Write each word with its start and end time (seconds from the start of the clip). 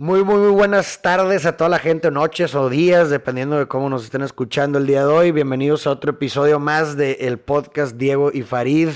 Muy, 0.00 0.24
muy, 0.24 0.36
muy 0.36 0.52
buenas 0.52 1.02
tardes 1.02 1.44
a 1.44 1.58
toda 1.58 1.68
la 1.68 1.78
gente, 1.78 2.10
noches 2.10 2.54
o 2.54 2.70
días, 2.70 3.10
dependiendo 3.10 3.58
de 3.58 3.66
cómo 3.66 3.90
nos 3.90 4.04
estén 4.04 4.22
escuchando 4.22 4.78
el 4.78 4.86
día 4.86 5.04
de 5.04 5.12
hoy. 5.12 5.30
Bienvenidos 5.30 5.86
a 5.86 5.90
otro 5.90 6.12
episodio 6.12 6.58
más 6.58 6.96
del 6.96 7.38
podcast 7.38 7.96
Diego 7.96 8.30
y 8.32 8.40
Farid. 8.40 8.88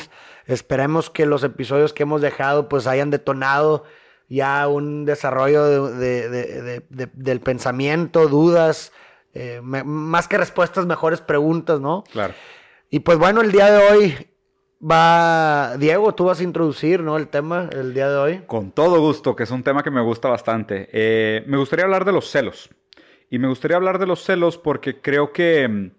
Esperemos 0.46 1.10
que 1.10 1.26
los 1.26 1.44
episodios 1.44 1.92
que 1.92 2.04
hemos 2.04 2.22
dejado 2.22 2.70
pues 2.70 2.86
hayan 2.86 3.10
detonado 3.10 3.84
ya 4.30 4.66
un 4.66 5.04
desarrollo 5.04 5.90
del 5.90 7.40
pensamiento, 7.44 8.26
dudas, 8.26 8.90
eh, 9.34 9.60
más 9.62 10.26
que 10.26 10.38
respuestas, 10.38 10.86
mejores 10.86 11.20
preguntas, 11.20 11.80
¿no? 11.80 12.04
Claro. 12.12 12.32
Y 12.88 13.00
pues 13.00 13.18
bueno, 13.18 13.42
el 13.42 13.52
día 13.52 13.70
de 13.70 13.92
hoy 13.92 14.28
va 14.84 15.76
Diego, 15.78 16.14
tú 16.14 16.24
vas 16.24 16.40
a 16.40 16.42
introducir, 16.42 17.02
¿no? 17.02 17.16
El 17.16 17.28
tema 17.28 17.68
el 17.72 17.94
día 17.94 18.08
de 18.10 18.16
hoy. 18.16 18.40
Con 18.46 18.70
todo 18.70 19.00
gusto, 19.00 19.34
que 19.34 19.44
es 19.44 19.50
un 19.50 19.62
tema 19.62 19.82
que 19.82 19.90
me 19.90 20.02
gusta 20.02 20.28
bastante. 20.28 20.88
Eh, 20.92 21.44
me 21.46 21.56
gustaría 21.56 21.84
hablar 21.84 22.04
de 22.04 22.12
los 22.12 22.30
celos. 22.30 22.70
Y 23.30 23.38
me 23.38 23.48
gustaría 23.48 23.76
hablar 23.76 23.98
de 23.98 24.06
los 24.06 24.22
celos 24.22 24.58
porque 24.58 25.00
creo 25.00 25.32
que 25.32 25.66
mm, 25.66 25.90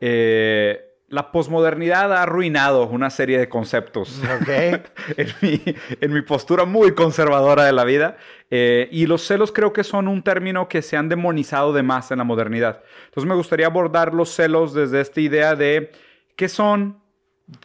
eh, 0.00 0.80
la 1.08 1.30
posmodernidad 1.30 2.10
ha 2.14 2.22
arruinado 2.22 2.86
una 2.86 3.10
serie 3.10 3.38
de 3.38 3.50
conceptos 3.50 4.18
okay. 4.40 4.80
en, 6.00 6.12
mi, 6.12 6.22
postura 6.22 6.64
muy 6.64 6.94
conservadora 6.94 7.64
de 7.64 7.72
la 7.72 7.84
vida. 7.84 8.16
Eh, 8.50 8.88
y 8.90 9.04
los 9.04 9.26
celos 9.26 9.52
creo 9.52 9.74
que 9.74 9.84
son 9.84 10.08
un 10.08 10.22
término 10.22 10.68
que 10.68 10.80
se 10.80 10.96
han 10.96 11.10
demonizado 11.10 11.74
de 11.74 11.82
más 11.82 12.10
en 12.10 12.18
la 12.18 12.24
modernidad. 12.24 12.82
Entonces 13.04 13.28
me 13.28 13.34
gustaría 13.34 13.66
abordar 13.66 14.14
los 14.14 14.30
celos 14.30 14.72
desde 14.72 15.02
esta 15.02 15.20
idea 15.20 15.54
de 15.54 15.92
qué 16.36 16.48
son, 16.48 17.01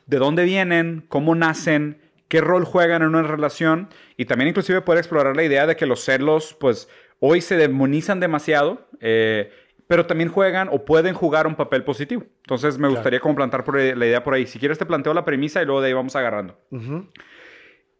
de 0.05 0.17
dónde 0.17 0.43
vienen, 0.43 1.05
cómo 1.09 1.35
nacen, 1.35 2.01
qué 2.27 2.41
rol 2.41 2.65
juegan 2.65 3.01
en 3.01 3.09
una 3.09 3.23
relación 3.23 3.89
y 4.17 4.25
también 4.25 4.49
inclusive 4.49 4.81
poder 4.81 4.99
explorar 4.99 5.35
la 5.35 5.43
idea 5.43 5.67
de 5.67 5.75
que 5.75 5.85
los 5.85 6.03
celos 6.03 6.55
pues 6.59 6.89
hoy 7.19 7.41
se 7.41 7.57
demonizan 7.57 8.19
demasiado, 8.19 8.87
eh, 8.99 9.51
pero 9.87 10.05
también 10.05 10.29
juegan 10.29 10.69
o 10.71 10.83
pueden 10.85 11.13
jugar 11.13 11.47
un 11.47 11.55
papel 11.55 11.83
positivo. 11.83 12.23
Entonces 12.43 12.77
me 12.77 12.89
gustaría 12.89 13.19
como 13.19 13.35
plantar 13.35 13.63
por 13.63 13.75
la 13.79 14.05
idea 14.05 14.23
por 14.23 14.33
ahí. 14.33 14.45
Si 14.45 14.59
quieres 14.59 14.77
te 14.77 14.85
planteo 14.85 15.13
la 15.13 15.25
premisa 15.25 15.61
y 15.61 15.65
luego 15.65 15.81
de 15.81 15.87
ahí 15.87 15.93
vamos 15.93 16.15
agarrando. 16.15 16.59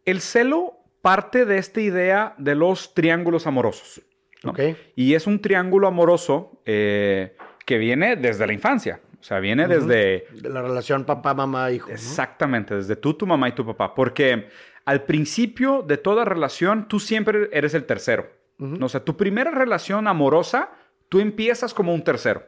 El 0.06 0.22
celo 0.22 0.78
parte 1.02 1.46
de 1.46 1.58
esta 1.58 1.80
idea 1.80 2.36
de 2.38 2.56
los 2.56 2.94
triángulos 2.94 3.48
amorosos. 3.48 4.02
Y 4.96 5.14
es 5.14 5.28
un 5.28 5.42
triángulo 5.42 5.88
amoroso 5.88 6.62
eh, 6.66 7.36
que 7.66 7.78
viene 7.78 8.16
desde 8.16 8.46
la 8.46 8.54
infancia. 8.54 9.02
O 9.20 9.24
sea, 9.24 9.40
viene 9.40 9.68
desde... 9.68 10.28
De 10.32 10.50
la 10.50 10.62
relación 10.62 11.06
papá, 11.06 11.34
mamá, 11.34 11.72
hijo. 11.72 11.90
Exactamente, 11.90 12.76
desde 12.76 12.96
tú, 12.96 13.14
tu 13.14 13.26
mamá 13.26 13.50
y 13.50 13.54
tu 13.54 13.66
papá. 13.66 13.94
Porque 13.96 14.48
al 14.86 15.04
principio 15.04 15.82
de 15.82 15.98
toda 15.98 16.24
relación, 16.24 16.88
tú 16.88 17.00
siempre 17.00 17.50
eres 17.52 17.74
el 17.74 17.86
tercero. 17.86 18.30
O 18.82 18.90
sea, 18.90 19.04
tu 19.04 19.18
primera 19.18 19.52
relación 19.52 20.08
amorosa, 20.08 20.72
tú 21.10 21.20
empiezas 21.20 21.74
como 21.74 21.94
un 21.94 22.04
tercero. 22.04 22.44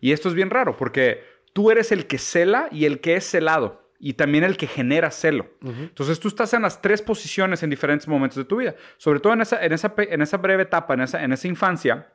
Y 0.00 0.12
esto 0.12 0.28
es 0.28 0.34
bien 0.34 0.50
raro 0.50 0.76
porque 0.76 1.22
tú 1.52 1.70
eres 1.70 1.92
el 1.92 2.06
que 2.06 2.18
cela 2.18 2.68
y 2.70 2.86
el 2.86 3.00
que 3.00 3.16
es 3.16 3.28
celado. 3.28 3.90
Y 3.98 4.14
también 4.14 4.44
el 4.44 4.56
que 4.56 4.66
genera 4.66 5.10
celo. 5.10 5.46
Entonces 5.62 6.18
tú 6.18 6.28
estás 6.28 6.54
en 6.54 6.62
las 6.62 6.80
tres 6.80 7.02
posiciones 7.02 7.62
en 7.62 7.68
diferentes 7.68 8.08
momentos 8.08 8.36
de 8.36 8.44
tu 8.44 8.56
vida. 8.56 8.74
Sobre 8.96 9.20
todo 9.20 9.34
en 9.34 9.42
esa, 9.42 9.62
en 9.62 9.72
esa, 9.72 9.92
en 9.98 10.22
esa 10.22 10.38
breve 10.38 10.62
etapa, 10.62 10.94
en 10.94 11.02
esa, 11.02 11.22
en 11.22 11.32
esa 11.32 11.48
infancia, 11.48 12.10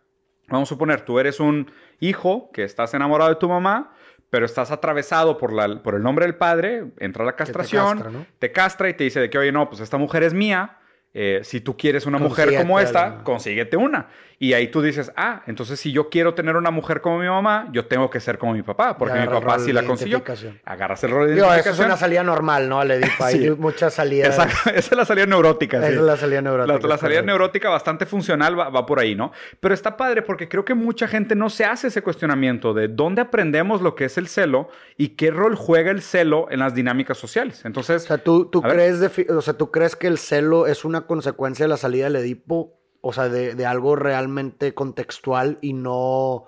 Vamos 0.48 0.68
a 0.68 0.70
suponer, 0.70 1.02
tú 1.02 1.20
eres 1.20 1.40
un 1.40 1.72
hijo 2.00 2.52
que 2.52 2.64
estás 2.64 2.94
enamorado 2.94 3.30
de 3.30 3.38
tu 3.38 3.50
mamá, 3.50 3.94
pero 4.30 4.46
estás 4.46 4.72
atravesado 4.72 5.38
por, 5.38 5.54
la, 5.54 5.82
por 5.82 5.96
el 5.96 6.04
nombre 6.04 6.26
del 6.26 6.36
padre, 6.36 6.86
entra 7.00 7.24
la 7.24 7.36
castración, 7.36 8.28
te, 8.40 8.52
castra 8.52 8.90
y 8.90 8.94
te 8.94 9.06
dice 9.06 9.20
de 9.20 9.30
que, 9.30 9.38
oye, 9.38 9.52
no, 9.52 9.70
pues 9.70 9.82
esta 9.82 9.98
mujer 9.98 10.24
es 10.24 10.34
mía, 10.34 10.78
eh, 11.14 11.40
si 11.44 11.62
tú 11.62 11.78
quieres 11.78 12.06
una 12.06 12.18
mujer 12.18 12.54
como 12.58 12.80
esta, 12.80 13.24
consíguete 13.24 13.78
una. 13.78 14.10
Y 14.38 14.54
ahí 14.54 14.68
tú 14.68 14.82
dices, 14.82 15.12
ah, 15.16 15.44
entonces 15.48 15.80
si 15.80 15.92
yo 15.92 16.10
quiero 16.10 16.34
tener 16.34 16.56
una 16.56 16.72
mujer 16.72 17.02
como 17.02 17.20
mi 17.20 17.28
mamá, 17.28 17.68
yo 17.72 17.86
tengo 17.86 18.10
que 18.10 18.20
ser 18.20 18.38
como 18.38 18.54
mi 18.54 18.64
papá, 18.64 18.98
porque 18.98 19.20
mi 19.20 19.28
papá 19.28 19.60
sí 19.60 19.72
la 19.72 19.84
consiguió. 19.84 20.24
Agarras 20.66 21.04
el 21.04 21.12
rol 21.12 21.28
de 21.28 21.36
Digo, 21.36 21.54
eso 21.54 21.70
es 21.70 21.80
una 21.80 21.98
salida 21.98 22.24
normal, 22.24 22.68
¿no? 22.68 22.84
Le 22.84 23.00
digo, 23.00 23.12
hay 23.20 23.52
muchas 23.52 23.94
salidas. 23.94 24.38
Esa 24.66 24.74
es 24.74 24.92
la 24.92 25.06
salida 25.06 25.26
neurótica. 25.26 25.78
Esa 25.78 25.88
es 25.88 25.96
la 25.96 26.18
salida 26.18 26.42
neurótica. 26.42 26.88
La, 26.88 26.98
salida 26.98 27.22
neurótica 27.22 27.70
bastante 27.70 28.06
funcional 28.06 28.60
va, 28.60 28.86
por 28.86 29.00
ahí, 29.00 29.16
¿no? 29.16 29.32
Pero 29.60 29.74
está 29.74 29.96
padre 29.96 30.22
porque 30.22 30.50
creo 30.50 30.66
que 30.66 30.74
mucha 30.74 31.08
gente 31.08 31.36
no 31.36 31.50
se 31.50 31.66
hace 31.66 31.88
ese 31.88 32.02
cuestionamiento 32.02 32.74
de 32.74 32.88
dónde 32.88 33.22
aprendemos 33.22 33.82
lo 33.82 33.96
que 33.96 34.06
es 34.06 34.18
el 34.18 34.28
celo 34.28 34.70
y 34.98 35.10
qué 35.10 35.32
rol 35.32 35.56
juega 35.56 35.92
el 35.92 36.02
celo 36.02 36.48
en 36.50 36.60
las 36.60 36.76
dinámicas 36.76 37.18
sociales. 37.18 37.64
Entonces... 37.66 38.04
O 38.04 38.08
sea, 38.08 38.18
¿tú, 38.18 38.46
tú 38.46 38.62
crees, 38.62 39.02
o 39.30 39.42
sea, 39.42 39.54
¿tú 39.56 39.72
crees 39.72 39.96
que 39.96 40.08
el 40.08 40.18
celo 40.18 40.68
es 40.68 40.86
una 40.86 41.02
consecuencia 41.02 41.66
de 41.66 41.70
la 41.70 41.78
salida 41.78 42.06
del 42.06 42.18
Edipo 42.18 42.75
o 43.08 43.14
sea, 43.14 43.30
de, 43.30 43.66
algo 43.68 43.96
realmente 43.96 44.74
contextual 44.74 45.60
y 45.62 45.74
no, 45.74 46.46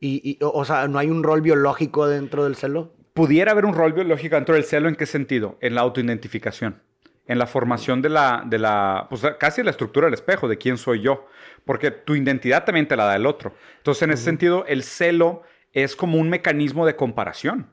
y, 0.00 0.38
o 0.40 0.64
sea, 0.64 0.88
no 0.88 0.98
hay 0.98 1.10
un 1.10 1.22
rol 1.22 1.42
biológico 1.42 2.08
dentro 2.08 2.44
del 2.44 2.56
celo. 2.56 2.94
Pudiera 3.12 3.52
haber 3.52 3.66
un 3.66 3.74
rol 3.74 3.92
biológico 3.92 4.36
dentro 4.36 4.54
del 4.54 4.64
celo, 4.64 4.88
¿en 4.88 4.96
qué 4.96 5.04
sentido? 5.04 5.58
En 5.60 5.74
la 5.74 5.82
autoidentificación, 5.82 6.80
en 7.26 7.38
la 7.38 7.46
formación 7.46 8.00
de 8.00 8.08
la, 8.08 8.42
de 8.46 8.58
la, 8.58 9.08
pues 9.10 9.20
casi 9.38 9.62
la 9.62 9.72
estructura 9.72 10.06
del 10.06 10.14
espejo, 10.14 10.48
de 10.48 10.56
quién 10.56 10.78
soy 10.78 11.02
yo, 11.02 11.26
porque 11.66 11.90
tu 11.90 12.14
identidad 12.14 12.64
también 12.64 12.88
te 12.88 12.96
la 12.96 13.04
da 13.04 13.16
el 13.16 13.26
otro. 13.26 13.52
Entonces, 13.76 14.02
en 14.02 14.12
ese 14.12 14.24
sentido, 14.24 14.64
el 14.66 14.84
celo 14.84 15.42
es 15.74 15.96
como 15.96 16.16
un 16.16 16.30
mecanismo 16.30 16.86
de 16.86 16.96
comparación. 16.96 17.66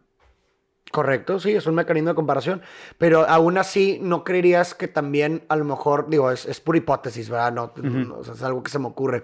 Correcto, 0.91 1.39
sí, 1.39 1.51
es 1.51 1.65
un 1.65 1.75
mecanismo 1.75 2.09
de 2.09 2.15
comparación. 2.15 2.61
Pero 2.97 3.27
aún 3.27 3.57
así, 3.57 3.99
¿no 4.01 4.23
creerías 4.23 4.73
que 4.73 4.87
también, 4.87 5.43
a 5.49 5.55
lo 5.55 5.65
mejor, 5.65 6.09
digo, 6.09 6.31
es, 6.31 6.45
es 6.45 6.59
pura 6.59 6.77
hipótesis, 6.77 7.29
¿verdad? 7.29 7.51
No, 7.51 7.73
es 8.21 8.43
algo 8.43 8.63
que 8.63 8.71
se 8.71 8.79
me 8.79 8.87
ocurre. 8.87 9.23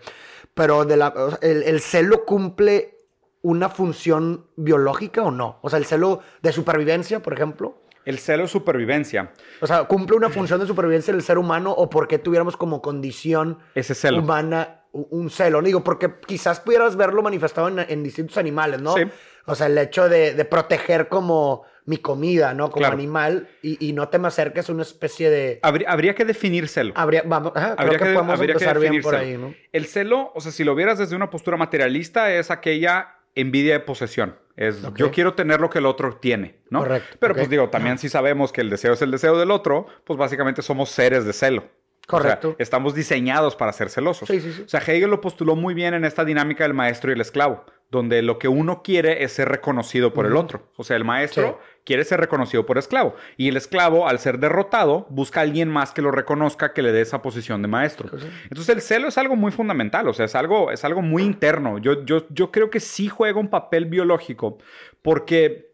Pero 0.53 0.85
de 0.85 0.97
la, 0.97 1.13
el, 1.41 1.79
celo 1.79 2.25
cumple 2.25 2.97
una 3.41 3.69
función 3.69 4.47
biológica 4.55 5.23
o 5.23 5.31
no? 5.31 5.59
O 5.61 5.69
sea, 5.69 5.79
el 5.79 5.85
celo 5.85 6.21
de 6.41 6.51
supervivencia, 6.51 7.21
por 7.21 7.33
ejemplo. 7.33 7.81
El 8.05 8.19
celo 8.19 8.43
de 8.43 8.49
supervivencia. 8.49 9.31
O 9.61 9.67
sea, 9.67 9.85
¿cumple 9.85 10.17
una 10.17 10.29
función 10.29 10.59
de 10.59 10.67
supervivencia 10.67 11.13
del 11.13 11.23
ser 11.23 11.37
humano 11.37 11.71
o 11.71 11.89
por 11.89 12.07
qué 12.07 12.19
tuviéramos 12.19 12.57
como 12.57 12.81
condición 12.81 13.59
Ese 13.73 13.95
celo. 13.95 14.19
humana 14.19 14.81
un 14.91 15.29
celo? 15.29 15.61
Digo, 15.61 15.83
porque 15.83 16.13
quizás 16.27 16.59
pudieras 16.59 16.97
verlo 16.97 17.23
manifestado 17.23 17.69
en, 17.69 18.03
distintos 18.03 18.37
animales, 18.37 18.81
¿no? 18.81 18.95
Sí. 18.95 19.03
O 19.45 19.55
sea, 19.55 19.67
el 19.67 19.77
hecho 19.77 20.09
de, 20.09 20.45
proteger 20.45 21.07
como 21.07 21.63
mi 21.85 21.97
comida, 21.97 22.53
¿no? 22.53 22.71
Como 22.71 22.85
animal 22.85 23.49
y, 23.61 23.91
no 23.93 24.09
te 24.09 24.19
me 24.19 24.27
acerques 24.27 24.69
una 24.69 24.83
especie 24.83 25.29
de... 25.29 25.59
Habría, 25.61 26.15
que 26.15 26.25
definir 26.25 26.67
celo. 26.67 26.93
Habría, 26.95 27.23
vamos, 27.25 27.51
creo 27.53 27.91
que, 27.91 28.13
podemos 28.13 28.39
empezar 28.39 28.79
bien 28.79 29.01
por 29.01 29.15
ahí, 29.15 29.37
¿no? 29.37 29.53
El 29.71 29.85
celo, 29.85 30.31
o 30.33 30.41
sea, 30.41 30.51
si 30.51 30.63
lo 30.63 30.75
vieras 30.75 30.99
desde 30.99 31.15
una 31.15 31.29
postura 31.29 31.57
materialista, 31.57 32.33
es 32.33 32.51
aquella 32.51 33.15
envidia 33.35 33.73
de 33.73 33.79
posesión. 33.81 34.37
Es 34.55 34.81
yo 34.95 35.11
quiero 35.11 35.33
tener 35.33 35.59
lo 35.59 35.69
que 35.69 35.79
el 35.79 35.87
otro 35.87 36.17
tiene, 36.17 36.59
¿no? 36.69 36.79
Correcto. 36.79 37.17
Pero 37.19 37.33
pues 37.33 37.49
digo, 37.49 37.69
también 37.69 37.97
si 37.97 38.07
sabemos 38.07 38.51
que 38.51 38.61
el 38.61 38.69
deseo 38.69 38.93
es 38.93 39.01
el 39.01 39.09
deseo 39.09 39.37
del 39.37 39.49
otro, 39.49 39.87
pues 40.03 40.17
básicamente 40.17 40.61
somos 40.61 40.89
seres 40.89 41.25
de 41.25 41.33
celo. 41.33 41.63
Correcto. 42.05 42.55
estamos 42.59 42.93
diseñados 42.93 43.55
para 43.55 43.71
ser 43.71 43.89
celosos. 43.89 44.27
Sí, 44.27 44.41
sí, 44.41 44.51
sí. 44.51 44.63
O 44.63 44.69
sea, 44.69 44.81
Hegel 44.81 45.09
lo 45.09 45.21
postuló 45.21 45.55
muy 45.55 45.73
bien 45.73 45.93
en 45.93 46.03
esta 46.03 46.25
dinámica 46.25 46.65
del 46.65 46.73
maestro 46.73 47.11
y 47.11 47.13
el 47.13 47.21
esclavo, 47.21 47.63
donde 47.93 48.23
lo 48.23 48.39
que 48.39 48.47
uno 48.47 48.81
quiere 48.81 49.23
es 49.23 49.33
ser 49.33 49.47
reconocido 49.47 50.13
por 50.13 50.25
el 50.25 50.35
otro. 50.35 50.67
O 50.77 50.83
sea, 50.83 50.97
el 50.97 51.05
maestro 51.05 51.59
quiere 51.85 52.03
ser 52.03 52.19
reconocido 52.19 52.65
por 52.65 52.79
esclavo. 52.79 53.15
Y 53.37 53.49
el 53.49 53.55
esclavo, 53.55 54.07
al 54.07 54.17
ser 54.17 54.39
derrotado, 54.39 55.05
busca 55.11 55.41
a 55.41 55.43
alguien 55.43 55.69
más 55.69 55.91
que 55.91 56.01
lo 56.01 56.09
reconozca, 56.09 56.73
que 56.73 56.81
le 56.81 56.91
dé 56.91 57.01
esa 57.01 57.21
posición 57.21 57.61
de 57.61 57.67
maestro. 57.67 58.09
Entonces, 58.45 58.69
el 58.75 58.81
celo 58.81 59.07
es 59.07 59.17
algo 59.19 59.35
muy 59.35 59.51
fundamental, 59.51 60.07
o 60.07 60.13
sea, 60.13 60.25
es 60.25 60.33
algo, 60.33 60.71
es 60.71 60.83
algo 60.83 61.03
muy 61.03 61.21
interno. 61.21 61.77
Yo, 61.77 62.03
yo, 62.03 62.25
yo 62.29 62.51
creo 62.51 62.71
que 62.71 62.79
sí 62.79 63.07
juega 63.09 63.39
un 63.39 63.49
papel 63.49 63.85
biológico, 63.85 64.57
porque 65.03 65.71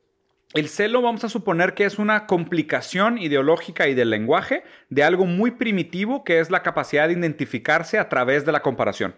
el 0.53 0.67
celo 0.67 1.01
vamos 1.01 1.23
a 1.23 1.29
suponer 1.29 1.73
que 1.73 1.85
es 1.85 1.99
una 1.99 2.27
complicación 2.27 3.17
ideológica 3.17 3.87
y 3.87 3.93
del 3.93 4.09
lenguaje 4.09 4.63
de 4.89 5.03
algo 5.03 5.25
muy 5.25 5.51
primitivo 5.51 6.25
que 6.25 6.41
es 6.41 6.51
la 6.51 6.63
capacidad 6.63 7.07
de 7.07 7.13
identificarse 7.13 7.97
a 7.97 8.09
través 8.09 8.45
de 8.45 8.51
la 8.51 8.61
comparación. 8.61 9.15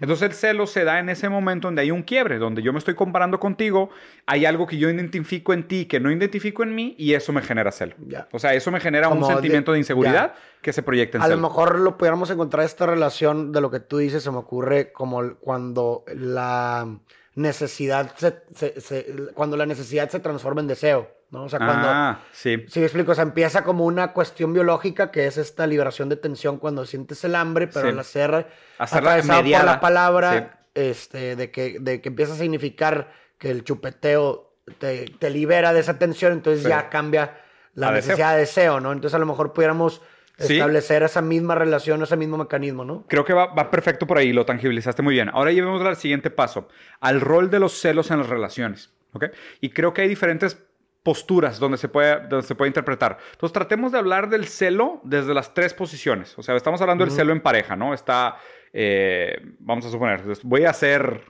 Entonces 0.00 0.22
el 0.22 0.32
celo 0.32 0.66
se 0.66 0.84
da 0.84 0.98
en 0.98 1.08
ese 1.08 1.28
momento 1.28 1.68
donde 1.68 1.82
hay 1.82 1.90
un 1.90 2.02
quiebre, 2.02 2.38
donde 2.38 2.62
yo 2.62 2.72
me 2.72 2.78
estoy 2.78 2.94
comparando 2.94 3.38
contigo, 3.38 3.90
hay 4.26 4.44
algo 4.44 4.66
que 4.66 4.76
yo 4.76 4.90
identifico 4.90 5.52
en 5.52 5.68
ti 5.68 5.86
que 5.86 6.00
no 6.00 6.10
identifico 6.10 6.62
en 6.62 6.74
mí 6.74 6.94
y 6.98 7.14
eso 7.14 7.32
me 7.32 7.42
genera 7.42 7.70
celo. 7.70 7.94
O 8.32 8.38
sea, 8.38 8.54
eso 8.54 8.70
me 8.70 8.80
genera 8.80 9.08
un 9.08 9.24
sentimiento 9.24 9.72
de, 9.72 9.78
inseguridad 9.78 10.34
que 10.62 10.72
se 10.72 10.82
proyecta 10.82 11.18
en 11.18 11.22
A 11.22 11.26
celo. 11.26 11.34
A 11.34 11.36
lo 11.36 11.48
mejor 11.48 11.78
lo 11.78 11.96
pudiéramos 11.96 12.30
encontrar 12.30 12.64
esta 12.64 12.86
relación 12.86 13.52
de 13.52 13.60
lo 13.60 13.70
que 13.70 13.80
tú 13.80 13.98
dices, 13.98 14.22
se 14.22 14.30
me 14.30 14.38
ocurre 14.38 14.90
como 14.90 15.36
cuando 15.36 16.04
la 16.12 16.88
necesidad 17.36 18.14
se, 18.16 19.14
cuando 19.34 19.56
la 19.56 19.66
necesidad 19.66 20.08
se 20.08 20.20
transforma 20.20 20.60
en 20.60 20.66
deseo, 20.66 21.15
¿no? 21.30 21.44
O 21.44 21.48
sea, 21.48 21.58
cuando... 21.58 21.88
Ah, 21.88 22.20
sí. 22.32 22.64
Sí, 22.68 22.80
me 22.80 22.86
explico. 22.86 23.12
O 23.12 23.14
sea, 23.14 23.24
empieza 23.24 23.64
como 23.64 23.84
una 23.84 24.12
cuestión 24.12 24.52
biológica 24.52 25.10
que 25.10 25.26
es 25.26 25.36
esta 25.36 25.66
liberación 25.66 26.08
de 26.08 26.16
tensión 26.16 26.58
cuando 26.58 26.84
sientes 26.86 27.24
el 27.24 27.34
hambre, 27.34 27.66
pero 27.66 27.88
al 27.88 27.98
hacer 27.98 28.46
atravesado 28.78 29.42
por 29.42 29.64
la 29.64 29.80
palabra, 29.80 30.60
este, 30.74 31.36
de 31.36 31.50
que, 31.50 31.78
de 31.80 32.00
que 32.00 32.08
empieza 32.08 32.34
a 32.34 32.36
significar 32.36 33.12
que 33.38 33.50
el 33.50 33.64
chupeteo 33.64 34.54
te, 34.78 35.06
te 35.18 35.30
libera 35.30 35.72
de 35.72 35.80
esa 35.80 35.98
tensión, 35.98 36.32
entonces 36.32 36.64
ya 36.64 36.88
cambia 36.88 37.38
la 37.74 37.92
necesidad 37.92 38.34
de 38.34 38.40
deseo, 38.40 38.80
¿no? 38.80 38.92
Entonces 38.92 39.14
a 39.14 39.18
lo 39.18 39.26
mejor 39.26 39.52
pudiéramos 39.52 40.02
establecer 40.38 41.02
esa 41.02 41.22
misma 41.22 41.54
relación, 41.54 42.02
ese 42.02 42.16
mismo 42.16 42.36
mecanismo, 42.36 42.84
¿no? 42.84 43.04
Creo 43.08 43.24
que 43.24 43.32
va, 43.32 43.46
va, 43.46 43.70
perfecto 43.70 44.06
por 44.06 44.18
ahí, 44.18 44.32
lo 44.32 44.44
tangibilizaste 44.44 45.02
muy 45.02 45.14
bien. 45.14 45.30
Ahora 45.30 45.52
llevemos 45.52 45.80
al 45.82 45.96
siguiente 45.96 46.30
paso, 46.30 46.68
al 47.00 47.20
rol 47.20 47.50
de 47.50 47.60
los 47.60 47.80
celos 47.80 48.10
en 48.10 48.18
las 48.18 48.28
relaciones, 48.28 48.92
¿ok? 49.12 49.26
Y 49.60 49.70
creo 49.70 49.94
que 49.94 50.02
hay 50.02 50.08
diferentes 50.08 50.62
posturas 51.06 51.60
donde 51.60 51.78
se, 51.78 51.88
puede, 51.88 52.26
donde 52.26 52.44
se 52.44 52.56
puede 52.56 52.68
interpretar. 52.68 53.16
Entonces, 53.30 53.52
tratemos 53.52 53.92
de 53.92 53.98
hablar 53.98 54.28
del 54.28 54.48
celo 54.48 55.00
desde 55.04 55.34
las 55.34 55.54
tres 55.54 55.72
posiciones. 55.72 56.36
O 56.36 56.42
sea, 56.42 56.56
estamos 56.56 56.80
hablando 56.80 57.04
del 57.04 57.14
celo 57.14 57.30
en 57.30 57.40
pareja, 57.40 57.76
¿no? 57.76 57.94
Está, 57.94 58.38
eh, 58.72 59.40
vamos 59.60 59.86
a 59.86 59.90
suponer, 59.90 60.24
voy 60.42 60.64
a 60.64 60.70
hacer, 60.70 61.20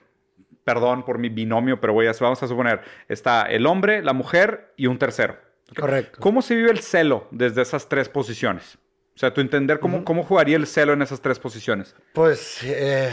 perdón 0.63 1.05
por 1.05 1.19
mi 1.19 1.29
binomio, 1.29 1.79
pero 1.79 1.93
voy 1.93 2.07
a, 2.07 2.13
vamos 2.19 2.41
a 2.41 2.47
suponer, 2.47 2.81
está 3.07 3.43
el 3.43 3.67
hombre, 3.67 4.01
la 4.01 4.13
mujer 4.13 4.73
y 4.77 4.87
un 4.87 4.97
tercero. 4.97 5.37
Correcto. 5.75 6.17
¿Cómo 6.19 6.41
se 6.41 6.55
vive 6.55 6.71
el 6.71 6.79
celo 6.79 7.27
desde 7.29 7.61
esas 7.61 7.87
tres 7.87 8.09
posiciones? 8.09 8.79
O 9.15 9.19
sea, 9.19 9.31
tu 9.31 9.41
entender 9.41 9.79
cómo, 9.79 10.03
cómo 10.03 10.23
jugaría 10.23 10.57
el 10.57 10.65
celo 10.65 10.93
en 10.93 11.03
esas 11.03 11.21
tres 11.21 11.37
posiciones. 11.37 11.95
Pues 12.13 12.63
eh, 12.63 13.11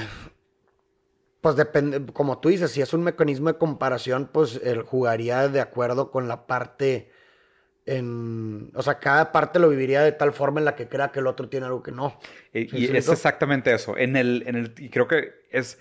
pues 1.45 1.57
depende, 1.57 2.03
como 2.15 2.39
tú 2.39 2.49
dices, 2.49 2.71
si 2.71 2.81
es 2.81 2.95
un 2.95 3.03
mecanismo 3.03 3.49
de 3.53 3.59
comparación, 3.59 4.31
pues 4.33 4.59
él 4.65 4.81
jugaría 4.81 5.47
de 5.51 5.61
acuerdo 5.61 6.11
con 6.11 6.27
la 6.27 6.47
parte 6.47 7.11
en, 7.85 8.71
o 8.75 8.81
sea, 8.81 8.99
cada 8.99 9.31
parte 9.31 9.59
lo 9.59 9.69
viviría 9.69 10.01
de 10.01 10.13
tal 10.13 10.33
forma 10.33 10.61
en 10.61 10.65
la 10.65 10.75
que 10.75 10.89
crea 10.89 11.13
que 11.13 11.21
el 11.21 11.27
otro 11.27 11.51
tiene 11.51 11.67
algo 11.67 11.83
que 11.83 11.93
no. 11.93 12.19
Y, 12.55 12.97
es 12.97 13.11
exactamente 13.11 13.75
eso. 13.75 13.95
En 13.99 14.17
el, 14.17 14.43
en 14.47 14.57
el, 14.57 14.75
y 14.79 14.89
creo 14.89 15.07
que 15.07 15.35
es, 15.51 15.79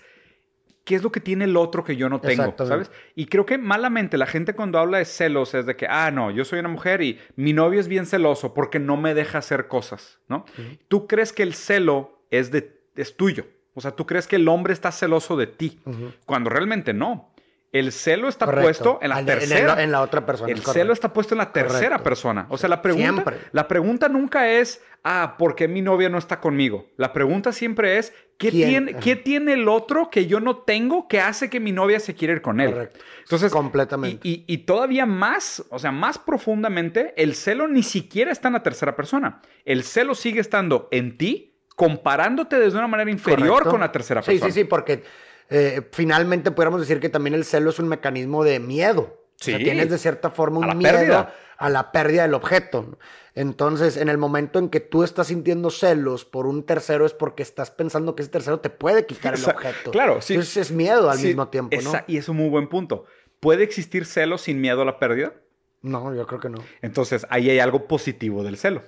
¿qué 0.84 0.96
es 0.96 1.02
lo 1.02 1.10
que 1.10 1.20
tiene 1.20 1.46
el 1.46 1.56
otro 1.56 1.82
que 1.82 1.96
yo 1.96 2.10
no 2.10 2.20
tengo? 2.20 2.54
¿Sabes? 2.58 2.90
Y 3.14 3.24
creo 3.24 3.46
que 3.46 3.56
malamente 3.56 4.18
la 4.18 4.26
gente 4.26 4.52
cuando 4.52 4.78
habla 4.78 4.98
de 4.98 5.06
celos 5.06 5.54
es 5.54 5.64
de 5.64 5.76
que, 5.76 5.86
ah, 5.88 6.10
no, 6.10 6.30
yo 6.30 6.44
soy 6.44 6.58
una 6.58 6.68
mujer 6.68 7.00
y 7.00 7.18
mi 7.36 7.54
novio 7.54 7.80
es 7.80 7.88
bien 7.88 8.04
celoso 8.04 8.52
porque 8.52 8.78
no 8.78 8.98
me 8.98 9.14
deja 9.14 9.38
hacer 9.38 9.66
cosas, 9.66 10.20
¿no? 10.28 10.44
Tú 10.88 11.06
crees 11.06 11.32
que 11.32 11.42
el 11.42 11.54
celo 11.54 12.20
es, 12.28 12.50
de, 12.50 12.82
es 12.96 13.16
tuyo. 13.16 13.46
O 13.74 13.80
sea, 13.80 13.90
tú 13.90 14.06
crees 14.06 14.26
que 14.26 14.36
el 14.36 14.48
hombre 14.48 14.72
está 14.72 14.92
celoso 14.92 15.36
de 15.36 15.46
ti, 15.48 15.80
cuando 16.26 16.50
realmente 16.50 16.94
no. 16.94 17.34
El 17.74 17.90
celo 17.90 18.28
está 18.28 18.48
puesto 18.48 19.00
en 19.02 19.08
la 19.08 19.24
tercera. 19.24 19.82
En, 19.82 19.90
la 19.90 20.00
otra 20.00 20.24
persona. 20.24 20.52
El 20.52 20.62
celo 20.62 20.92
está 20.92 21.12
puesto 21.12 21.34
en 21.34 21.38
la 21.38 21.52
tercera 21.52 21.98
persona. 22.04 22.46
O 22.48 22.56
sea, 22.56 22.68
la 22.68 22.80
pregunta, 22.80 23.34
la 23.50 23.66
pregunta 23.66 24.08
nunca 24.08 24.48
es, 24.48 24.80
ah, 25.02 25.34
¿por 25.36 25.56
qué 25.56 25.66
mi 25.66 25.82
novia 25.82 26.08
no 26.08 26.16
está 26.16 26.38
conmigo? 26.38 26.86
La 26.96 27.12
pregunta 27.12 27.50
siempre 27.50 27.98
es, 27.98 28.12
¿qué, 28.38 28.52
tiene, 28.52 28.94
¿qué 28.94 29.16
tiene 29.16 29.54
el 29.54 29.66
otro 29.66 30.08
que 30.08 30.26
yo 30.26 30.38
no 30.38 30.58
tengo 30.58 31.08
que 31.08 31.20
hace 31.20 31.50
que 31.50 31.58
mi 31.58 31.72
novia 31.72 31.98
se 31.98 32.14
quiera 32.14 32.34
ir 32.34 32.42
con 32.42 32.60
él? 32.60 32.70
Correcto. 32.70 33.00
Entonces, 33.22 33.50
completamente. 33.50 34.20
Y, 34.22 34.44
y, 34.46 34.58
todavía 34.58 35.04
más, 35.04 35.64
o 35.70 35.80
sea, 35.80 35.90
más 35.90 36.16
profundamente, 36.16 37.12
el 37.16 37.34
celo 37.34 37.66
ni 37.66 37.82
siquiera 37.82 38.30
está 38.30 38.46
en 38.48 38.54
la 38.54 38.62
tercera 38.62 38.94
persona. 38.94 39.42
El 39.64 39.82
celo 39.82 40.14
sigue 40.14 40.38
estando 40.38 40.86
en 40.92 41.18
ti 41.18 41.53
comparándote 41.76 42.58
desde 42.58 42.78
una 42.78 42.86
manera 42.86 43.10
inferior 43.10 43.68
con 43.68 43.80
la 43.80 43.90
tercera 43.90 44.20
persona. 44.22 44.46
Sí, 44.46 44.52
sí, 44.52 44.60
sí, 44.60 44.64
porque 44.64 45.02
eh, 45.50 45.82
finalmente 45.92 46.50
pudiéramos 46.50 46.80
decir 46.80 47.00
que 47.00 47.08
también 47.08 47.34
el 47.34 47.44
celo 47.44 47.70
es 47.70 47.78
un 47.78 47.88
mecanismo 47.88 48.44
de 48.44 48.60
miedo. 48.60 49.20
Sí. 49.36 49.52
O 49.52 49.56
sea, 49.56 49.64
tienes 49.64 49.90
de 49.90 49.98
cierta 49.98 50.30
forma 50.30 50.60
un 50.60 50.78
miedo 50.78 51.26
a 51.56 51.68
la 51.68 51.92
pérdida 51.92 52.22
del 52.22 52.34
objeto. 52.34 52.98
Entonces, 53.34 53.96
en 53.96 54.08
el 54.08 54.16
momento 54.16 54.60
en 54.60 54.68
que 54.68 54.78
tú 54.78 55.02
estás 55.02 55.26
sintiendo 55.26 55.70
celos 55.70 56.24
por 56.24 56.46
un 56.46 56.64
tercero 56.64 57.04
es 57.04 57.12
porque 57.12 57.42
estás 57.42 57.72
pensando 57.72 58.14
que 58.14 58.22
ese 58.22 58.30
tercero 58.30 58.60
te 58.60 58.70
puede 58.70 59.06
quitar 59.06 59.34
el 59.34 59.44
objeto. 59.44 59.90
Claro, 59.90 60.22
sí. 60.22 60.34
Entonces 60.34 60.56
es 60.56 60.70
miedo 60.70 61.10
al 61.10 61.18
mismo 61.18 61.48
tiempo, 61.48 61.76
¿no? 61.82 61.92
y 62.06 62.16
es 62.16 62.28
un 62.28 62.36
muy 62.36 62.48
buen 62.48 62.68
punto. 62.68 63.06
¿Puede 63.40 63.64
existir 63.64 64.06
celo 64.06 64.38
sin 64.38 64.60
miedo 64.60 64.82
a 64.82 64.84
la 64.84 64.98
pérdida? 64.98 65.34
No, 65.82 66.14
yo 66.14 66.26
creo 66.26 66.40
que 66.40 66.48
no. 66.48 66.58
Entonces, 66.80 67.26
ahí 67.28 67.50
hay 67.50 67.58
algo 67.58 67.86
positivo 67.86 68.44
del 68.44 68.56
celo 68.56 68.82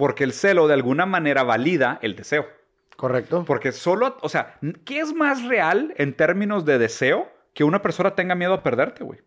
porque 0.00 0.24
el 0.24 0.32
celo 0.32 0.66
de 0.66 0.72
alguna 0.72 1.04
manera 1.04 1.42
valida 1.42 1.98
el 2.00 2.16
deseo. 2.16 2.48
Correcto. 2.96 3.44
Porque 3.46 3.70
solo, 3.70 4.16
o 4.22 4.30
sea, 4.30 4.58
¿qué 4.86 5.00
es 5.00 5.12
más 5.12 5.44
real 5.44 5.92
en 5.98 6.14
términos 6.14 6.64
de 6.64 6.78
deseo 6.78 7.30
que 7.52 7.64
una 7.64 7.82
persona 7.82 8.14
tenga 8.14 8.34
miedo 8.34 8.54
a 8.54 8.62
perderte, 8.62 9.04
güey? 9.04 9.20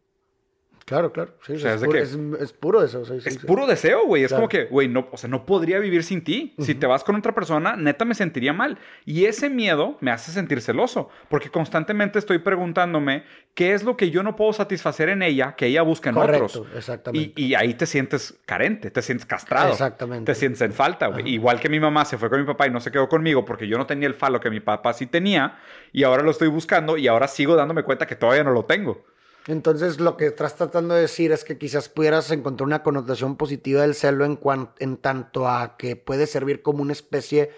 Claro, 0.86 1.14
claro. 1.14 1.32
Sí, 1.46 1.54
es, 1.54 1.82
puro, 1.82 1.98
es, 1.98 2.54
puro, 2.54 2.82
deseo. 2.82 3.04
es 3.04 3.38
puro 3.38 3.68
deseo, 3.68 4.06
güey. 4.06 4.24
Es 4.24 4.34
como 4.34 4.50
que, 4.50 4.66
güey, 4.66 4.90
no, 4.90 5.08
o 5.12 5.18
sea, 5.18 5.30
no 5.30 5.46
podría 5.46 5.80
vivir 5.80 6.04
sin 6.04 6.24
ti. 6.24 6.54
Si 6.60 6.76
te 6.76 6.86
vas 6.88 7.06
con 7.06 7.16
otra 7.16 7.34
persona, 7.34 7.78
neta 7.78 8.04
me 8.04 8.16
sentiría 8.16 8.52
mal. 8.52 8.78
Y 9.06 9.26
ese 9.26 9.50
miedo 9.50 9.98
me 10.02 10.12
hace 10.12 10.32
sentir 10.32 10.62
celoso, 10.62 11.10
porque 11.30 11.50
constantemente 11.50 12.20
estoy 12.20 12.40
preguntándome 12.40 13.24
qué 13.54 13.74
es 13.74 13.84
lo 13.84 13.96
que 13.96 14.10
yo 14.10 14.24
no 14.24 14.36
puedo 14.36 14.52
satisfacer 14.52 15.08
en 15.08 15.22
ella, 15.22 15.56
que 15.56 15.68
ella 15.68 15.84
busca 15.84 16.10
en 16.10 16.16
Correcto, 16.16 16.66
Exactamente. 16.76 17.42
Y, 17.42 17.56
ahí 17.56 17.76
te 17.76 17.86
sientes 17.86 18.38
carente, 18.46 18.92
te 18.92 19.02
sientes 19.02 19.26
castrado. 19.26 19.72
Exactamente. 19.72 20.34
Te 20.34 20.38
sientes 20.38 20.62
en 20.62 20.74
falta, 20.74 21.08
güey. 21.08 21.30
Igual 21.30 21.62
que 21.62 21.70
mi 21.70 21.80
mamá 21.80 22.04
se 22.04 22.18
fue 22.18 22.30
con 22.30 22.42
mi 22.42 22.46
papá 22.46 22.68
y 22.68 22.72
no 22.72 22.82
se 22.82 22.92
quedó 22.92 23.08
conmigo 23.08 23.46
porque 23.46 23.68
yo 23.68 23.78
no 23.78 23.86
tenía 23.86 24.08
el 24.08 24.16
falo 24.16 24.42
que 24.42 24.50
mi 24.50 24.60
papá 24.60 24.92
sí 24.92 25.08
tenía, 25.08 25.60
y 25.94 26.04
ahora 26.04 26.24
lo 26.24 26.32
estoy 26.32 26.50
buscando 26.50 26.98
y 26.98 27.08
ahora 27.08 27.28
sigo 27.30 27.56
dándome 27.56 27.84
cuenta 27.84 28.06
que 28.06 28.16
todavía 28.16 28.44
no 28.44 28.52
lo 28.52 28.66
tengo. 28.66 29.13
Entonces, 29.48 30.00
lo 30.00 30.16
que 30.16 30.28
estás 30.28 30.56
tratando 30.56 30.96
de 30.96 31.02
decir 31.02 31.32
es 31.32 31.44
que 31.44 31.58
quizás 31.58 31.90
pudieras 31.90 32.32
encontrar 32.32 32.66
una 32.66 32.84
connotación 32.84 33.36
positiva 33.36 33.82
del 33.82 33.94
celo 33.94 34.24
en, 34.26 34.40
en 34.80 34.98
tanto 34.98 35.48
a 35.48 35.76
que 35.78 35.96
puede 35.96 36.28
servir 36.28 36.62
como 36.62 36.82
una 36.82 36.94
especie 36.94 37.52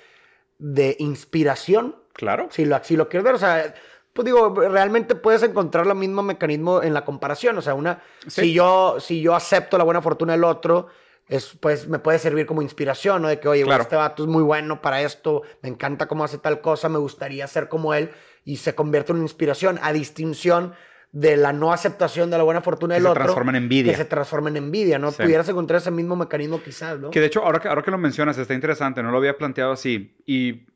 de 0.58 0.96
inspiración. 1.00 1.96
Claro. 2.14 2.48
Si 2.52 2.66
lo, 2.66 2.84
si 2.84 2.96
lo 2.96 3.08
quieres 3.08 3.26
ver, 3.26 3.36
o 3.36 3.40
sea, 3.40 3.76
pues 4.14 4.26
digo, 4.26 4.54
realmente 4.56 5.14
puedes 5.14 5.44
encontrar 5.44 5.86
el 5.86 5.96
mismo 5.96 6.24
mecanismo 6.24 6.82
en 6.82 6.94
la 6.94 7.06
comparación. 7.06 7.58
O 7.58 7.62
sea, 7.62 7.76
una, 7.76 8.02
si, 8.28 8.54
yo, 8.54 8.98
si 9.00 9.22
yo 9.22 9.36
acepto 9.36 9.78
la 9.78 9.84
buena 9.84 10.02
fortuna 10.02 10.34
del 10.34 10.46
otro, 10.46 10.88
es, 11.28 11.58
pues 11.60 11.88
me 11.88 12.00
puede 12.00 12.18
servir 12.18 12.46
como 12.46 12.62
inspiración, 12.62 13.22
¿no? 13.22 13.28
De 13.28 13.40
que, 13.40 13.48
oye, 13.48 13.66
este 13.80 13.96
vato 13.96 14.24
es 14.24 14.30
muy 14.30 14.44
bueno 14.44 14.82
para 14.82 15.02
esto, 15.02 15.42
me 15.62 15.70
encanta 15.70 16.08
cómo 16.08 16.24
hace 16.24 16.38
tal 16.38 16.62
cosa, 16.62 16.88
me 16.88 17.00
gustaría 17.00 17.46
ser 17.48 17.68
como 17.68 17.94
él, 17.94 18.12
y 18.44 18.58
se 18.58 18.76
convierte 18.76 19.12
en 19.12 19.18
una 19.18 19.26
inspiración, 19.26 19.80
a 19.82 19.92
distinción 19.92 20.74
de 21.16 21.38
la 21.38 21.54
no 21.54 21.72
aceptación 21.72 22.30
de 22.30 22.38
la 22.38 22.44
buena 22.44 22.60
fortuna 22.60 22.96
del 22.96 23.06
otro. 23.06 23.14
Que 23.14 23.20
se 23.22 23.24
transforma 23.24 23.52
en 23.52 23.56
envidia. 23.64 23.94
Que 23.94 23.98
se 23.98 24.06
transforma 24.06 24.50
en 24.50 24.58
envidia, 24.58 25.00
¿no? 25.00 25.14
Pudieras 25.14 25.48
encontrar 25.48 25.80
ese 25.80 25.90
mismo 25.90 26.18
mecanismo 26.18 26.62
quizás, 26.62 27.00
¿no? 27.00 27.10
Que 27.10 27.22
de 27.22 27.28
hecho, 27.28 27.42
ahora 27.42 27.60
que, 27.60 27.70
ahora 27.70 27.84
que 27.84 27.90
lo 27.90 27.98
mencionas, 27.98 28.38
está 28.38 28.54
interesante, 28.54 29.02
no 29.02 29.12
lo 29.12 29.18
había 29.18 29.38
planteado 29.38 29.72
así. 29.72 30.18
Y 30.26 30.68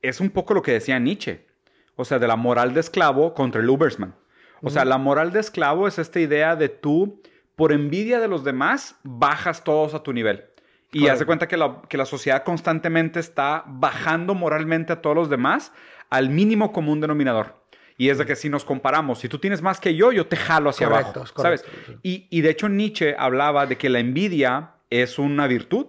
es 0.00 0.18
un 0.20 0.30
poco 0.30 0.54
lo 0.54 0.62
que 0.62 0.72
decía 0.72 0.98
Nietzsche. 0.98 1.46
O 1.94 2.06
sea, 2.06 2.18
de 2.18 2.26
la 2.26 2.36
moral 2.36 2.72
de 2.72 2.80
esclavo 2.80 3.34
contra 3.34 3.60
el 3.60 3.68
Ubersman. 3.68 4.14
O 4.62 4.70
sea, 4.70 4.86
la 4.86 4.96
moral 4.96 5.30
de 5.30 5.40
esclavo 5.40 5.86
es 5.86 5.98
esta 5.98 6.20
idea 6.20 6.56
de 6.56 6.70
tú, 6.70 7.20
por 7.54 7.70
envidia 7.70 8.18
de 8.18 8.28
los 8.28 8.44
demás, 8.44 8.96
bajas 9.02 9.62
todos 9.62 9.92
a 9.92 10.02
tu 10.02 10.14
nivel. 10.14 10.46
Y 10.90 11.08
hace 11.08 11.26
cuenta 11.26 11.48
que 11.48 11.58
la, 11.58 11.82
que 11.86 11.98
la 11.98 12.06
sociedad 12.06 12.44
constantemente 12.44 13.20
está 13.20 13.64
bajando 13.66 14.34
moralmente 14.34 14.94
a 14.94 15.02
todos 15.02 15.14
los 15.14 15.28
demás 15.28 15.70
al 16.08 16.30
mínimo 16.30 16.72
común 16.72 17.00
denominador. 17.00 17.61
Y 18.02 18.10
es 18.10 18.18
de 18.18 18.26
que 18.26 18.34
si 18.34 18.48
nos 18.48 18.64
comparamos, 18.64 19.20
si 19.20 19.28
tú 19.28 19.38
tienes 19.38 19.62
más 19.62 19.78
que 19.78 19.94
yo, 19.94 20.10
yo 20.10 20.26
te 20.26 20.34
jalo 20.34 20.70
hacia 20.70 20.88
abajo. 20.88 21.24
¿Sabes? 21.36 21.64
Y, 22.02 22.26
y 22.30 22.40
de 22.40 22.50
hecho 22.50 22.68
Nietzsche 22.68 23.14
hablaba 23.16 23.64
de 23.66 23.78
que 23.78 23.88
la 23.88 24.00
envidia 24.00 24.72
es 24.90 25.20
una 25.20 25.46
virtud. 25.46 25.86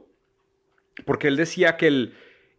Porque 1.06 1.28
él 1.28 1.38
decía 1.38 1.76
que 1.76 1.88
el, 1.88 2.14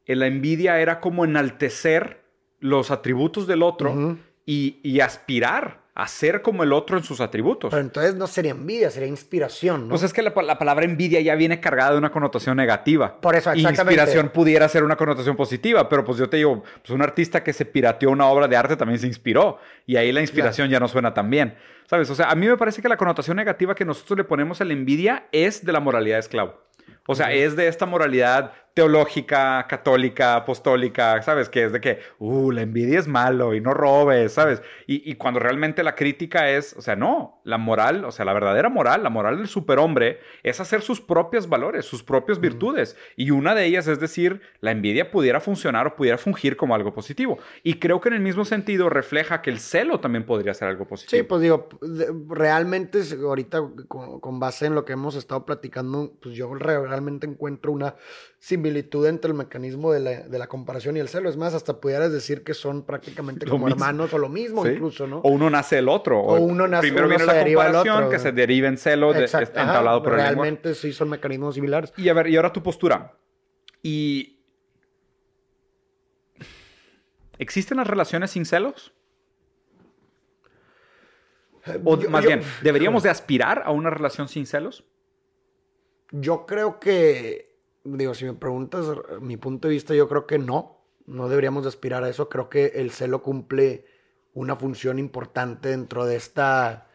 la 0.07 0.27
envidia 0.27 0.81
era 0.81 0.99
como 0.99 1.25
enaltecer 1.25 2.25
los 2.59 2.91
atributos 2.91 3.47
del 3.47 3.63
otro 3.63 4.19
y, 4.45 4.81
y, 4.83 4.99
aspirar 4.99 5.84
hacer 5.95 6.43
como 6.43 6.65
el 6.65 6.73
otro 6.73 6.99
en 6.99 7.05
sus 7.05 7.21
atributos. 7.21 7.71
Pero 7.71 7.81
entonces 7.81 8.17
no 8.17 8.27
sería 8.27 8.51
envidia, 8.51 8.91
sería 8.91 9.09
inspiración, 9.09 9.83
¿no? 9.83 9.91
Pues 9.91 10.03
es 10.03 10.13
que 10.13 10.23
la, 10.23 10.35
palabra 10.35 10.85
envidia 10.85 11.21
ya 11.21 11.37
viene 11.37 11.61
cargada 11.61 11.93
de 11.93 11.99
una 11.99 12.11
connotación 12.11 12.57
negativa. 12.57 13.21
Por 13.21 13.37
eso, 13.37 13.53
exactamente. 13.53 13.95
Inspiración 13.95 14.29
pudiera 14.31 14.69
ser 14.69 14.83
una 14.83 14.97
connotación 14.97 15.37
positiva, 15.37 15.89
pero 15.89 16.05
pues 16.05 16.19
yo 16.19 16.29
te 16.29 16.39
digo, 16.39 16.65
pues 16.83 16.91
un 16.91 17.03
artista 17.03 17.45
que 17.45 17.53
se 17.53 17.65
pirateó 17.65 18.11
una 18.11 18.27
obra 18.27 18.49
de 18.49 18.57
arte 18.57 18.77
también 18.77 18.99
se 18.99 19.07
inspiró 19.07 19.59
y 19.87 19.97
ahí 19.97 20.11
la 20.11 20.21
inspiración 20.21 20.69
ya 20.69 20.81
no 20.81 20.89
suena 20.89 21.15
tan 21.15 21.31
bien. 21.31 21.57
¿Sabes? 21.87 22.09
O 22.11 22.15
sea, 22.15 22.31
a 22.31 22.35
mí 22.35 22.47
me 22.49 22.57
parece 22.57 22.81
que 22.83 22.89
la 22.89 22.97
connotación 22.97 23.37
negativa 23.37 23.75
que 23.75 23.85
nosotros 23.85 24.17
le 24.17 24.25
ponemos 24.25 24.61
a 24.61 24.65
la 24.65 24.73
envidia 24.73 25.27
es 25.33 25.65
de 25.65 25.73
la 25.73 25.81
moralidad 25.81 26.17
de 26.17 26.21
esclavo. 26.21 26.65
O 27.07 27.15
sea, 27.15 27.33
es 27.33 27.57
de 27.57 27.69
esta 27.69 27.87
moralidad 27.87 28.53
teológica, 28.75 29.67
católica, 29.69 30.35
apostólica, 30.35 31.23
¿sabes? 31.23 31.49
Que 31.49 31.65
es 31.65 31.73
de 31.73 31.81
que, 31.81 32.01
uh, 32.19 32.51
la 32.51 32.63
envidia 32.63 32.99
es 32.99 33.07
malo 33.07 33.55
y 33.55 33.61
no 33.61 33.73
robes, 33.73 34.33
¿sabes? 34.33 34.63
Y, 34.89 35.15
cuando 35.15 35.39
realmente 35.39 35.85
la 35.85 35.95
crítica 35.95 36.51
es, 36.51 36.75
o 36.77 36.83
sea, 36.83 36.97
no, 36.97 37.41
la 37.45 37.57
moral, 37.57 38.05
o 38.05 38.11
sea, 38.11 38.25
la 38.25 38.33
verdadera 38.33 38.69
moral, 38.69 39.05
la 39.05 39.11
moral 39.11 39.39
del 39.39 39.47
superhombre 39.47 40.19
es 40.43 40.61
hacer 40.61 40.83
sus 40.83 41.01
propios 41.01 41.49
valores, 41.49 41.87
sus 41.87 42.03
propias 42.03 42.41
virtudes. 42.41 42.97
Y 43.17 43.31
una 43.31 43.55
de 43.55 43.65
ellas 43.65 43.87
es 43.87 44.01
decir, 44.01 44.41
la 44.61 44.73
envidia 44.73 45.11
pudiera 45.13 45.41
funcionar 45.41 45.87
o 45.87 45.95
pudiera 45.95 46.19
fungir 46.19 46.57
como 46.57 46.75
algo 46.75 46.93
positivo. 46.93 47.39
Y 47.63 47.75
creo 47.75 48.01
que 48.01 48.09
en 48.09 48.17
el 48.17 48.21
mismo 48.21 48.45
sentido 48.45 48.91
refleja 48.91 49.41
que 49.41 49.51
el 49.51 49.61
celo 49.61 50.01
también 50.01 50.27
podría 50.27 50.53
ser 50.53 50.67
algo 50.67 50.87
positivo. 50.87 51.17
Sí, 51.17 51.23
pues 51.23 51.41
digo, 51.41 51.69
realmente 52.29 53.01
ahorita 53.23 53.63
con, 53.87 54.41
base 54.41 54.67
en 54.67 54.75
lo 54.75 54.85
que 54.85 54.95
hemos 54.95 55.15
estado 55.15 55.47
platicando, 55.47 56.13
pues 56.21 56.35
yo 56.35 56.53
realmente 56.55 56.94
encuentro 56.97 57.73
una 57.73 57.97
similitud 58.39 59.07
entre 59.07 59.31
el 59.31 59.37
mecanismo 59.37 59.93
de 59.93 60.29
la, 60.29 60.47
comparación 60.47 60.97
y 60.97 61.01
el 61.01 61.09
celo. 61.09 61.29
Es 61.29 61.37
más, 61.37 61.55
hasta 61.55 61.81
pudieras 61.81 62.13
decir 62.13 62.45
que 62.45 62.55
son 62.55 62.85
prácticamente 62.85 63.47
como 63.49 63.69
hermanos 63.69 64.13
o 64.13 64.19
lo 64.19 64.29
mismo 64.29 64.67
incluso, 64.67 65.07
¿no? 65.07 65.19
O 65.19 65.31
uno 65.31 65.51
nace 65.51 65.79
el 65.79 65.89
otro. 65.89 66.21
O, 66.21 66.41
uno 66.41 66.69
nace 66.69 66.89
Primero 66.89 67.09
viene 67.09 67.25
la 67.25 67.45
comparación 67.45 68.11
que 68.11 68.19
se 68.19 68.33
deriva 68.33 68.69
en 68.69 68.79
celo 68.79 69.15
Exacto. 69.15 69.61
entablado 69.61 70.03
por 70.03 70.13
Realmente 70.13 70.75
sí 70.75 70.93
son 70.93 71.09
mecanismos 71.09 71.55
similares. 71.55 71.93
Y 71.97 72.09
a 72.09 72.15
ver, 72.15 72.29
y 72.29 72.37
ahora 72.37 72.53
tu 72.53 72.63
postura. 72.63 73.17
Y... 73.83 74.41
¿Existen 77.39 77.79
las 77.79 77.87
relaciones 77.87 78.31
sin 78.31 78.47
celos? 78.47 78.95
O 81.85 81.99
Yo- 81.99 82.11
más 82.11 82.23
yo- 82.23 82.29
bien, 82.29 82.43
¿deberíamos 82.63 83.03
de 83.03 83.11
aspirar 83.11 83.63
a 83.65 83.71
una 83.71 83.91
relación 83.91 84.29
sin 84.29 84.47
celos? 84.47 84.85
Yo 86.17 86.47
creo 86.47 86.79
que, 86.79 87.59
digo, 87.83 88.15
si 88.15 88.25
me 88.25 88.35
preguntas 88.35 88.87
mi 89.21 89.37
punto 89.37 89.67
de 89.69 89.75
vista, 89.75 89.95
yo 89.95 90.09
creo 90.09 90.27
que 90.27 90.39
no. 90.39 90.81
No 91.07 91.29
deberíamos 91.29 91.65
de 91.65 91.69
aspirar 91.71 92.05
a 92.05 92.09
eso. 92.09 92.29
Creo 92.29 92.49
que 92.49 92.67
el 92.77 92.91
celo 92.93 93.21
cumple 93.21 93.85
una 94.33 94.55
función 94.57 94.99
importante 94.99 95.69
dentro 95.71 96.07
de 96.07 96.17
esta 96.17 96.87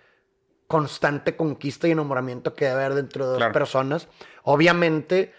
constante 0.67 1.35
conquista 1.35 1.87
y 1.87 1.91
enamoramiento 1.91 2.53
que 2.53 2.65
debe 2.65 2.83
haber 2.83 2.95
dentro 2.95 3.25
de 3.25 3.29
dos 3.31 3.37
Claro. 3.39 3.53
personas. 3.53 4.07
Obviamente, 4.43 5.33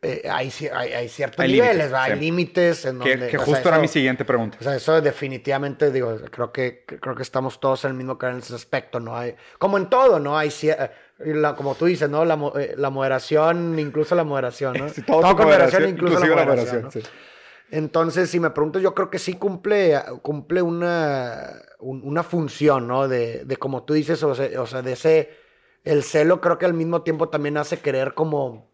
eh, 0.00 0.22
hay, 0.30 0.48
ci- 0.48 0.70
hay, 0.72 0.92
hay 0.92 1.08
ciertos 1.08 1.40
Hay 1.40 1.52
niveles, 1.52 1.92
hay 1.92 2.12
sí. 2.14 2.18
límites 2.20 2.84
en 2.86 3.00
Que, 3.00 3.10
donde... 3.16 3.26
que 3.28 3.36
sea, 3.38 3.46
justo 3.46 3.68
era 3.68 3.76
eso- 3.76 3.82
mi 3.82 3.88
siguiente 3.88 4.24
pregunta. 4.24 4.56
o 4.60 4.62
sea, 4.64 4.76
eso 4.76 5.00
definitivamente, 5.00 5.90
digo, 5.90 6.16
creo 6.30 6.52
que, 6.52 6.84
creo 6.86 7.14
que 7.14 7.22
estamos 7.22 7.60
todos 7.60 7.84
en 7.84 7.90
el 7.92 7.96
mismo 7.96 8.16
canal 8.18 8.36
en 8.36 8.42
ese 8.42 8.54
aspecto, 8.54 9.00
¿no? 9.00 9.16
Hay, 9.16 9.34
como 9.58 9.76
en 9.78 9.88
todo, 9.90 10.18
¿no? 10.20 10.38
Hay, 10.38 10.50
la- 11.24 11.54
como 11.54 11.74
tú 11.74 11.86
dices, 11.86 12.08
¿no? 12.10 12.24
La, 12.24 12.38
eh, 12.58 12.74
la 12.76 12.90
moderación, 12.90 13.78
incluso 13.78 14.14
la 14.14 14.24
moderación, 14.24 14.74
¿no? 14.78 14.88
Sí, 14.94 15.02
todo 15.02 15.20
con 15.36 15.46
moderación, 15.46 15.88
incluso 15.88 16.20
la 16.20 16.26
moderación, 16.26 16.46
moderación, 16.46 16.82
¿no? 16.82 16.90
sí. 16.90 17.02
Entonces, 17.70 18.28
si 18.28 18.38
me 18.38 18.50
preguntas, 18.50 18.82
yo 18.82 18.94
creo 18.94 19.08
que 19.08 19.18
sí 19.18 19.34
cumple, 19.34 19.98
cumple 20.20 20.60
una, 20.60 21.52
un- 21.78 22.02
una 22.04 22.22
función, 22.22 22.86
¿no? 22.86 23.08
De, 23.08 23.44
de 23.46 23.56
como 23.56 23.84
tú 23.84 23.94
dices, 23.94 24.22
o 24.22 24.34
sea, 24.34 24.60
o 24.60 24.66
sea, 24.66 24.82
de 24.82 24.92
ese, 24.92 25.30
el 25.84 26.02
celo 26.02 26.40
creo 26.40 26.58
que 26.58 26.66
al 26.66 26.74
mismo 26.74 27.02
tiempo 27.02 27.28
también 27.30 27.56
hace 27.56 27.78
querer 27.80 28.12
como 28.14 28.70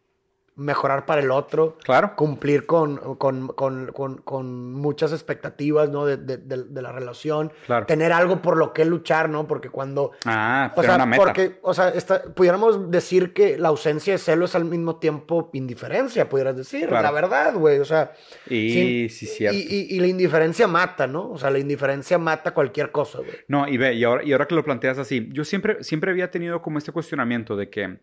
mejorar 0.58 1.06
para 1.06 1.20
el 1.22 1.30
otro 1.30 1.78
Claro. 1.84 2.14
cumplir 2.16 2.66
con, 2.66 3.14
con, 3.16 3.46
con, 3.48 3.92
con, 4.24 4.72
muchas 4.74 5.12
expectativas, 5.12 5.88
¿no? 5.88 6.04
De, 6.04 6.16
de, 6.16 6.36
de- 6.36 6.64
de 6.64 6.82
la 6.82 6.90
relación. 6.92 7.52
Claro. 7.66 7.86
Tener 7.86 8.12
algo 8.12 8.42
por 8.42 8.56
lo 8.56 8.72
que 8.72 8.84
luchar, 8.84 9.28
¿no? 9.30 9.46
Porque 9.46 9.70
cuando... 9.70 10.10
Ah, 10.24 10.72
O 10.76 10.82
sea, 10.82 10.96
una 10.96 11.06
meta. 11.06 11.22
porque, 11.24 11.58
o 11.62 11.72
sea, 11.72 11.90
está- 11.90 12.24
pudiéramos 12.34 12.90
decir 12.90 13.32
que 13.32 13.56
la 13.56 13.68
ausencia 13.68 14.12
de 14.12 14.18
celo 14.18 14.44
es 14.46 14.54
al 14.56 14.64
mismo 14.64 14.96
tiempo 14.96 15.48
indiferencia, 15.52 16.28
pudieras 16.28 16.56
decir. 16.56 16.88
Claro. 16.88 17.04
La 17.04 17.12
verdad, 17.12 17.54
güey. 17.54 17.78
O 17.78 17.84
sea... 17.84 18.12
Y 18.46 18.70
sin- 18.70 19.08
sí, 19.10 19.26
cierto. 19.26 19.56
Y, 19.56 19.60
y- 19.62 19.96
y 19.96 20.00
la 20.00 20.08
indiferencia 20.08 20.66
mata, 20.66 21.06
¿no? 21.06 21.30
O 21.30 21.38
sea, 21.38 21.50
la 21.50 21.60
indiferencia 21.60 22.18
mata 22.18 22.52
cualquier 22.52 22.90
cosa, 22.90 23.18
güey. 23.18 23.30
No, 23.46 23.68
y 23.68 23.76
ve, 23.76 23.94
y 23.94 24.02
ahora, 24.02 24.24
y 24.24 24.32
ahora 24.32 24.46
que 24.48 24.56
lo 24.56 24.64
planteas 24.64 24.98
así, 24.98 25.28
yo 25.32 25.44
siempre, 25.44 25.84
siempre 25.84 26.10
había 26.10 26.30
tenido 26.32 26.60
como 26.62 26.78
este 26.78 26.90
cuestionamiento 26.90 27.54
de 27.54 27.70
que 27.70 27.98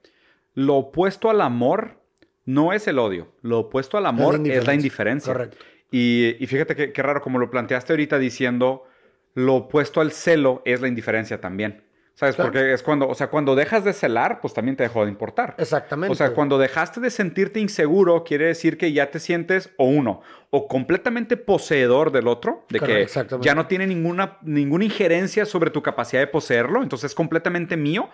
lo 0.54 0.76
opuesto 0.76 1.30
al 1.30 1.42
amor 1.42 2.00
no 2.46 2.74
es 2.74 2.88
el 2.88 3.00
odio, 3.00 3.28
lo 3.42 3.60
opuesto 3.60 3.98
al 3.98 4.06
amor 4.06 4.40
es 4.46 4.66
la 4.68 4.74
indiferencia. 4.74 5.34
Correcto. 5.34 5.58
Y, 5.92 6.36
y 6.40 6.48
fíjate 6.48 6.76
que- 6.76 6.92
qué 6.94 7.02
raro, 7.02 7.22
como 7.22 7.40
lo 7.40 7.50
planteaste 7.50 7.94
ahorita 7.94 8.18
diciendo, 8.20 8.86
lo 9.34 9.56
opuesto 9.56 10.02
al 10.02 10.12
celo 10.12 10.62
es 10.66 10.82
la 10.82 10.88
indiferencia 10.88 11.42
también. 11.42 11.84
¿Sabes? 12.18 12.36
Claro. 12.36 12.50
Porque 12.54 12.72
es 12.72 12.82
cuando, 12.82 13.10
o 13.10 13.14
sea, 13.14 13.28
cuando 13.28 13.56
dejas 13.56 13.84
de 13.84 13.92
celar, 13.92 14.40
pues 14.40 14.54
también 14.54 14.78
te 14.78 14.84
dejó 14.84 15.04
de 15.04 15.12
importar. 15.12 15.54
Exactamente. 15.58 16.14
O 16.14 16.16
sea, 16.16 16.32
cuando 16.34 16.58
dejaste 16.58 17.02
de 17.02 17.10
sentirte 17.10 17.60
inseguro, 17.60 18.24
quiere 18.24 18.46
decir 18.46 18.78
que 18.78 18.94
ya 18.94 19.12
te 19.12 19.20
sientes, 19.20 19.70
o 19.76 19.84
uno, 19.84 20.22
o 20.50 20.70
completamente 20.70 21.36
poseedor 21.36 22.14
del 22.14 22.30
otro, 22.30 22.66
de 22.70 22.80
que 22.80 23.08
ya 23.42 23.54
no 23.54 23.68
tiene 23.68 23.86
ninguna, 23.86 24.38
ninguna 24.44 24.86
injerencia 24.86 25.46
sobre 25.46 25.72
tu 25.72 25.82
capacidad 25.84 26.22
de 26.22 26.28
poseerlo, 26.28 26.84
entonces 26.84 27.12
es 27.12 27.16
completamente 27.16 27.76
mío, 27.76 28.10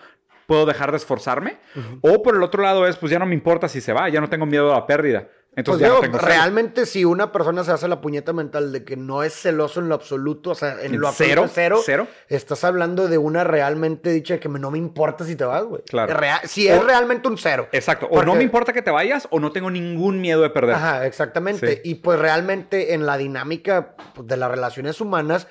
puedo 0.48 0.66
dejar 0.66 0.92
de 0.92 0.98
esforzarme. 0.98 1.58
O 2.02 2.22
por 2.22 2.36
el 2.36 2.44
otro 2.44 2.64
lado 2.64 2.88
es, 2.88 2.98
pues 2.98 3.12
ya 3.12 3.20
no 3.20 3.26
me 3.26 3.34
importa 3.36 3.68
si 3.68 3.82
se 3.82 3.94
va, 3.94 4.10
ya 4.10 4.22
no 4.22 4.30
tengo 4.30 4.46
miedo 4.46 4.72
a 4.72 4.80
la 4.80 4.86
pérdida. 4.88 5.28
Pues 5.54 5.58
Entonces 5.68 5.82
ya 5.90 5.94
digo, 6.00 6.14
no 6.14 6.18
realmente 6.18 6.86
si 6.86 7.04
una 7.04 7.34
persona 7.34 7.66
se 7.66 7.72
hace 7.74 7.86
la 7.90 8.00
puñeta 8.00 8.32
mental 8.32 8.72
de 8.72 8.86
que 8.86 8.96
no 8.96 9.22
es 9.22 9.34
celoso 9.34 9.82
en 9.82 9.90
lo 9.90 9.96
absoluto, 9.96 10.52
o 10.52 10.56
sea, 10.56 10.78
en 10.82 10.94
¿En 10.94 11.02
lo 11.02 11.12
cero? 11.12 11.42
absoluto 11.44 11.52
cero, 11.54 11.82
¿Cero? 11.86 12.08
estás 12.30 12.64
hablando 12.64 13.10
de 13.10 13.18
una 13.18 13.44
realmente 13.44 14.12
dicha 14.14 14.36
de 14.36 14.40
que 14.40 14.48
no 14.48 14.72
me 14.72 14.78
importa 14.78 15.26
si 15.26 15.36
te 15.36 15.44
vas, 15.44 15.64
güey. 15.66 15.82
Claro. 15.84 16.14
Real- 16.16 16.40
si 16.46 16.70
es 16.70 16.80
O- 16.80 16.84
realmente 16.84 17.28
un 17.28 17.38
cero. 17.38 17.68
Exacto. 17.74 18.08
O 18.12 18.24
no 18.24 18.34
me 18.36 18.44
importa 18.44 18.72
que 18.72 18.82
te 18.82 18.92
vayas, 18.92 19.28
o 19.30 19.42
no 19.42 19.52
tengo 19.52 19.70
ningún 19.70 20.22
miedo 20.22 20.42
de 20.42 20.52
perder. 20.52 20.76
Ajá, 20.76 21.06
exactamente. 21.06 21.68
Sí. 21.76 21.82
Y 21.84 21.96
pues 21.96 22.18
realmente 22.18 22.94
en 22.94 23.06
la 23.06 23.18
dinámica 23.18 23.96
pues, 24.16 24.26
de 24.28 24.38
las 24.38 24.50
relaciones 24.50 25.02
humanas, 25.02 25.50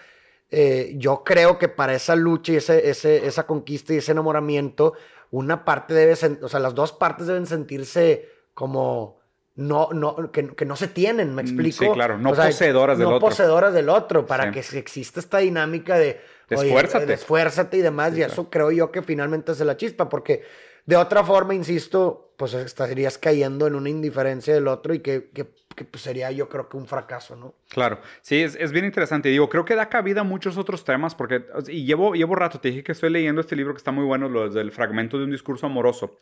eh, 0.51 0.95
yo 0.97 1.23
creo 1.25 1.59
que 1.59 1.69
para 1.69 1.95
esa 1.95 2.17
lucha 2.17 2.53
y 2.53 2.57
ese, 2.57 2.89
ese- 2.91 3.27
esa 3.27 3.47
conquista 3.47 3.95
y 3.95 3.99
ese 3.99 4.13
enamoramiento, 4.13 4.95
una 5.31 5.65
parte 5.65 5.95
debe, 5.95 6.15
o 6.43 6.49
sea, 6.49 6.61
las 6.61 6.75
dos 6.75 6.93
partes 6.93 7.27
deben 7.27 7.47
sentirse 7.47 8.29
como 8.55 9.21
no, 9.57 9.91
no, 9.93 10.33
que, 10.33 10.49
que 10.55 10.65
no 10.65 10.75
se 10.75 10.89
tienen, 10.89 11.35
¿me 11.35 11.43
Mm, 11.43 11.47
explico? 11.47 11.85
sí, 11.85 11.91
claro, 11.93 12.17
no 12.19 12.31
O 12.31 12.35
sea, 12.35 12.47
poseedoras 12.47 12.97
del 12.99 13.09
no 13.09 13.17
otro. 13.17 13.29
poseedoras 13.29 13.75
del 13.75 13.89
otro, 13.91 14.25
para 14.27 14.53
Sí. 14.53 14.61
que 14.73 14.79
exista 14.79 15.21
esta 15.21 15.39
dinámica 15.39 15.99
de... 15.99 16.21
Oye, 16.51 16.67
esfuérzate. 16.69 17.07
de 17.07 17.15
esfuérzate 17.15 17.77
y 17.77 17.81
demás, 17.83 18.11
Sí, 18.11 18.17
y 18.17 18.19
claro. 18.21 18.33
eso 18.33 18.51
creo 18.51 18.71
yo 18.71 18.91
que 18.91 19.03
finalmente 19.03 19.53
es 19.53 19.61
la 19.61 19.77
chispa, 19.77 20.09
porque 20.09 20.43
de 20.91 20.97
otra 20.97 21.23
forma, 21.23 21.55
insisto, 21.55 22.35
pues 22.37 22.53
estarías 22.55 23.17
cayendo 23.17 23.67
en 23.69 23.77
una 23.77 23.89
indiferencia 23.89 24.53
del 24.53 24.67
otro 24.67 24.93
y 24.93 24.99
que, 25.01 25.31
que- 25.31 25.47
que, 25.77 25.85
pues, 25.85 26.03
sería 26.03 26.33
yo 26.33 26.49
creo 26.49 26.69
que 26.69 26.77
un 26.77 26.87
fracaso, 26.89 27.37
¿no? 27.37 27.55
Claro, 27.69 28.01
sí, 28.23 28.43
es, 28.43 28.57
es 28.57 28.73
bien 28.73 28.85
interesante. 28.85 29.29
Digo, 29.29 29.49
creo 29.49 29.65
que 29.65 29.77
da 29.77 29.89
cabida 29.89 30.23
a 30.23 30.25
muchos 30.25 30.59
otros 30.59 30.85
temas 30.85 31.15
porque, 31.15 31.45
y 31.69 31.85
llevo, 31.87 32.15
llevo 32.15 32.35
rato, 32.35 32.59
te 32.59 32.69
dije 32.71 32.83
que 32.83 32.91
estoy 32.93 33.09
leyendo 33.09 33.41
este 33.41 33.55
libro 33.55 33.73
que 33.73 33.79
está 33.79 33.93
muy 33.93 34.05
bueno, 34.05 34.29
lo 34.29 34.51
del 34.51 34.73
fragmento 34.73 35.17
de 35.17 35.25
un 35.25 35.31
discurso 35.31 35.67
amoroso. 35.67 36.19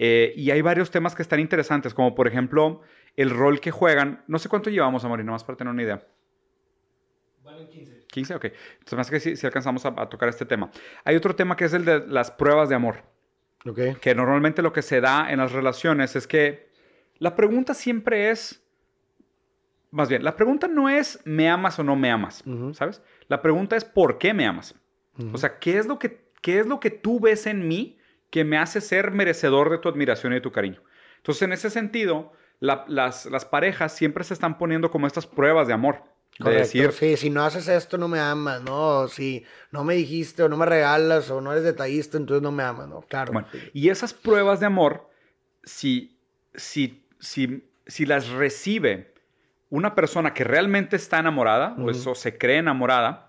Eh, 0.00 0.32
y 0.36 0.50
hay 0.50 0.60
varios 0.62 0.90
temas 0.90 1.14
que 1.14 1.22
están 1.22 1.38
interesantes, 1.38 1.94
como 1.94 2.14
por 2.14 2.26
ejemplo 2.26 2.80
el 3.16 3.30
rol 3.30 3.60
que 3.60 3.70
juegan. 3.70 4.24
No 4.26 4.40
sé 4.40 4.48
cuánto 4.48 4.68
llevamos, 4.68 5.04
Amor, 5.04 5.20
y 5.20 5.24
nomás 5.24 5.44
para 5.44 5.56
tener 5.56 5.72
una 5.72 5.82
idea. 5.84 6.04
15, 8.10 8.34
ok. 8.34 8.44
Entonces, 8.44 8.96
más 8.96 9.10
que 9.10 9.20
si, 9.20 9.36
si 9.36 9.46
alcanzamos 9.46 9.86
a, 9.86 9.94
a 9.96 10.08
tocar 10.08 10.28
este 10.28 10.44
tema. 10.44 10.70
Hay 11.04 11.14
otro 11.14 11.36
tema 11.36 11.56
que 11.56 11.66
es 11.66 11.72
el 11.72 11.84
de 11.84 12.06
las 12.06 12.30
pruebas 12.32 12.68
de 12.68 12.74
amor 12.74 12.96
Que 14.00 14.14
normalmente 14.14 14.62
lo 14.62 14.72
que 14.72 14.82
se 14.82 15.00
da 15.00 15.30
en 15.30 15.38
las 15.38 15.52
relaciones 15.52 16.16
es 16.16 16.26
que 16.26 16.68
la 17.18 17.34
pregunta 17.34 17.74
siempre 17.74 18.30
es, 18.30 18.62
más 19.90 20.08
bien, 20.08 20.22
la 20.24 20.36
pregunta 20.36 20.68
no 20.68 20.88
es 20.88 21.20
me 21.24 21.48
amas 21.48 21.78
o 21.78 21.84
no 21.84 21.96
me 21.96 22.10
amas. 22.10 22.42
¿sabes? 22.74 23.02
La 23.28 23.40
pregunta 23.42 23.76
es 23.76 23.84
por 23.84 24.18
qué 24.18 24.34
me 24.34 24.46
amas. 24.46 24.74
O 25.32 25.38
sea, 25.38 25.58
¿qué 25.58 25.78
es, 25.78 25.86
lo 25.86 25.98
que, 25.98 26.30
¿qué 26.42 26.60
es 26.60 26.66
lo 26.66 26.78
que 26.78 26.90
tú 26.90 27.18
ves 27.20 27.46
en 27.46 27.66
mí 27.66 27.98
que 28.30 28.44
me 28.44 28.58
hace 28.58 28.80
ser 28.80 29.10
merecedor 29.10 29.70
de 29.70 29.78
tu 29.78 29.88
admiración 29.88 30.32
y 30.32 30.36
de 30.36 30.40
tu 30.40 30.52
cariño? 30.52 30.80
Entonces, 31.16 31.42
en 31.42 31.52
ese 31.52 31.70
sentido, 31.70 32.32
la- 32.60 32.84
las, 32.86 33.26
las 33.26 33.44
parejas 33.44 33.92
siempre 33.96 34.22
se 34.22 34.34
están 34.34 34.58
poniendo 34.58 34.90
como 34.90 35.06
estas 35.08 35.26
pruebas 35.26 35.66
de 35.66 35.74
amor. 35.74 36.04
De 36.38 36.44
Correcto, 36.44 36.62
decir, 36.62 36.92
sí, 36.92 37.16
si 37.16 37.30
no 37.30 37.42
haces 37.42 37.66
esto 37.66 37.98
no 37.98 38.06
me 38.06 38.20
amas, 38.20 38.62
¿no? 38.62 39.08
Si 39.08 39.44
no 39.72 39.82
me 39.82 39.94
dijiste 39.94 40.44
o 40.44 40.48
no 40.48 40.56
me 40.56 40.66
regalas 40.66 41.30
o 41.30 41.40
no 41.40 41.50
eres 41.50 41.64
detallista, 41.64 42.16
entonces 42.16 42.42
no 42.42 42.52
me 42.52 42.62
amas, 42.62 42.88
¿no? 42.88 43.00
Claro. 43.00 43.32
Bueno, 43.32 43.48
y 43.72 43.88
esas 43.88 44.14
pruebas 44.14 44.60
de 44.60 44.66
amor, 44.66 45.08
si, 45.64 46.16
si, 46.54 47.04
si, 47.18 47.68
si 47.86 48.06
las 48.06 48.28
recibe 48.28 49.14
una 49.70 49.96
persona 49.96 50.32
que 50.32 50.44
realmente 50.44 50.94
está 50.94 51.18
enamorada 51.18 51.74
o, 51.76 51.90
eso, 51.90 52.14
se 52.14 52.38
cree 52.38 52.58
enamorada, 52.58 53.28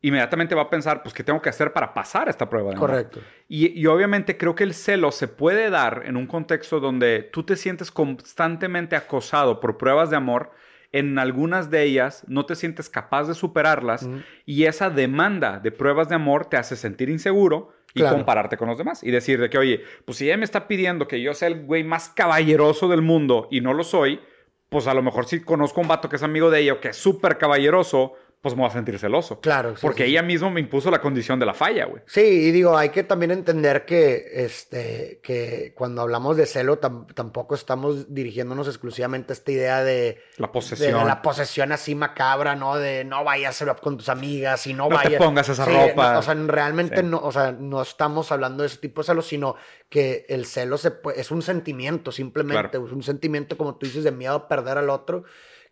inmediatamente 0.00 0.54
va 0.54 0.62
a 0.62 0.70
pensar, 0.70 1.02
pues, 1.02 1.14
¿qué 1.14 1.22
tengo 1.22 1.42
que 1.42 1.48
hacer 1.48 1.72
para 1.72 1.92
pasar 1.92 2.28
esta 2.28 2.48
prueba 2.48 2.70
de 2.70 2.76
amor? 2.76 2.88
Correcto. 2.88 3.20
Y, 3.48 3.78
y 3.78 3.86
obviamente 3.86 4.36
creo 4.36 4.54
que 4.54 4.64
el 4.64 4.72
celo 4.72 5.12
se 5.12 5.28
puede 5.28 5.68
dar 5.68 6.04
en 6.06 6.16
un 6.16 6.26
contexto 6.26 6.80
donde 6.80 7.22
tú 7.22 7.42
te 7.42 7.56
sientes 7.56 7.90
constantemente 7.90 8.96
acosado 8.96 9.60
por 9.60 9.76
pruebas 9.76 10.10
de 10.10 10.16
amor. 10.16 10.52
En 10.92 11.18
algunas 11.18 11.70
de 11.70 11.82
ellas 11.82 12.24
no 12.28 12.46
te 12.46 12.54
sientes 12.54 12.88
capaz 12.88 13.24
de 13.28 13.34
superarlas 13.34 14.08
y 14.44 14.64
esa 14.64 14.90
demanda 14.90 15.58
de 15.58 15.72
pruebas 15.72 16.08
de 16.08 16.14
amor 16.14 16.46
te 16.46 16.56
hace 16.56 16.76
sentir 16.76 17.08
inseguro 17.10 17.72
y 17.94 18.00
Claro. 18.00 18.16
compararte 18.16 18.56
con 18.56 18.68
los 18.68 18.76
demás 18.78 19.02
y 19.02 19.10
decir 19.10 19.40
de 19.40 19.48
que, 19.48 19.56
oye, 19.58 19.82
pues 20.04 20.18
si 20.18 20.26
ella 20.26 20.36
me 20.36 20.44
está 20.44 20.68
pidiendo 20.68 21.08
que 21.08 21.20
yo 21.22 21.32
sea 21.34 21.48
el 21.48 21.64
güey 21.64 21.82
más 21.82 22.10
caballeroso 22.10 22.88
del 22.88 23.00
mundo 23.02 23.48
y 23.50 23.60
no 23.62 23.72
lo 23.72 23.84
soy, 23.84 24.20
pues 24.68 24.86
a 24.86 24.94
lo 24.94 25.02
mejor 25.02 25.26
si 25.26 25.40
conozco 25.40 25.80
a 25.80 25.82
un 25.82 25.88
vato 25.88 26.08
que 26.08 26.16
es 26.16 26.22
amigo 26.22 26.50
de 26.50 26.60
ella 26.60 26.74
o 26.74 26.80
que 26.80 26.88
es 26.88 26.96
súper 26.96 27.38
caballeroso, 27.38 28.12
pues 28.40 28.54
me 28.54 28.60
voy 28.62 28.70
a 28.70 28.72
sentir 28.72 28.96
celoso. 28.98 29.40
Claro. 29.40 29.74
sí, 29.74 29.78
Porque 29.82 30.04
sí, 30.04 30.08
sí. 30.08 30.12
ella 30.12 30.22
misma 30.22 30.50
me 30.50 30.60
impuso 30.60 30.88
la 30.90 31.00
condición 31.00 31.40
de 31.40 31.46
la 31.46 31.54
falla, 31.54 31.86
güey. 31.86 32.02
Sí, 32.06 32.20
y 32.20 32.50
digo, 32.52 32.76
hay 32.76 32.90
que 32.90 33.02
también 33.02 33.32
entender 33.32 33.84
que, 33.84 34.24
este, 34.34 35.20
que 35.22 35.72
cuando 35.76 36.02
hablamos 36.02 36.36
de 36.36 36.46
celo 36.46 36.80
tam- 36.80 37.12
tampoco 37.12 37.56
estamos 37.56 38.14
dirigiéndonos 38.14 38.68
exclusivamente 38.68 39.32
a 39.32 39.34
esta 39.34 39.50
idea 39.50 39.82
de, 39.82 40.20
La 40.36 40.46
de 40.46 40.52
posesión. 40.52 41.06
la 41.08 41.22
posesión 41.22 41.72
así 41.72 41.96
macabra, 41.96 42.54
¿no? 42.54 42.76
De 42.76 43.04
no 43.04 43.24
vayas 43.24 43.60
a 43.62 43.74
con 43.74 43.96
tus 43.96 44.08
amigas 44.08 44.64
y 44.68 44.74
no, 44.74 44.84
No 44.88 44.98
te 45.00 45.08
vayas. 45.08 45.22
pongas 45.22 45.48
esa 45.48 45.64
ropa. 45.64 46.12
no, 46.12 46.18
o 46.20 46.22
sea, 46.22 46.34
realmente 46.34 47.02
no, 47.02 47.18
o 47.18 47.32
sea, 47.32 47.50
no 47.50 47.82
estamos 47.82 48.30
hablando 48.30 48.62
de 48.62 48.68
ese 48.68 48.78
tipo 48.78 49.00
de 49.00 49.06
celo, 49.06 49.22
sino 49.22 49.56
que 49.88 50.24
el 50.28 50.46
celo 50.46 50.78
se 50.78 50.92
puede- 50.92 51.20
es 51.20 51.32
un 51.32 51.42
sentimiento, 51.42 52.12
simplemente. 52.12 52.70
Claro. 52.70 52.86
Es 52.86 52.92
un 52.92 53.02
sentimiento, 53.02 53.56
como 53.56 53.76
tú 53.76 53.86
dices, 53.86 54.04
de 54.04 54.12
miedo 54.12 54.34
a 54.34 54.46
perder 54.48 54.78
al 54.78 54.90
otro, 54.90 55.24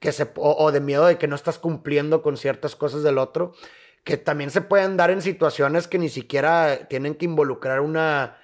que 0.05 0.13
se, 0.13 0.31
o, 0.37 0.57
o 0.63 0.71
de 0.71 0.81
miedo 0.81 1.07
de 1.07 1.17
que 1.17 1.27
no 1.27 1.35
estás 1.35 1.59
cumpliendo 1.59 2.21
con 2.21 2.37
ciertas 2.37 2.77
cosas 2.77 3.03
del 3.03 3.17
otro, 3.17 3.55
que 4.05 4.19
también 4.19 4.51
se 4.51 4.61
pueden 4.61 4.99
dar 4.99 5.11
en 5.11 5.23
situaciones 5.23 5.89
que 5.89 5.99
ni 5.99 6.11
siquiera 6.11 6.87
tienen 6.89 7.15
que 7.15 7.25
involucrar 7.25 7.81
una, 7.81 8.37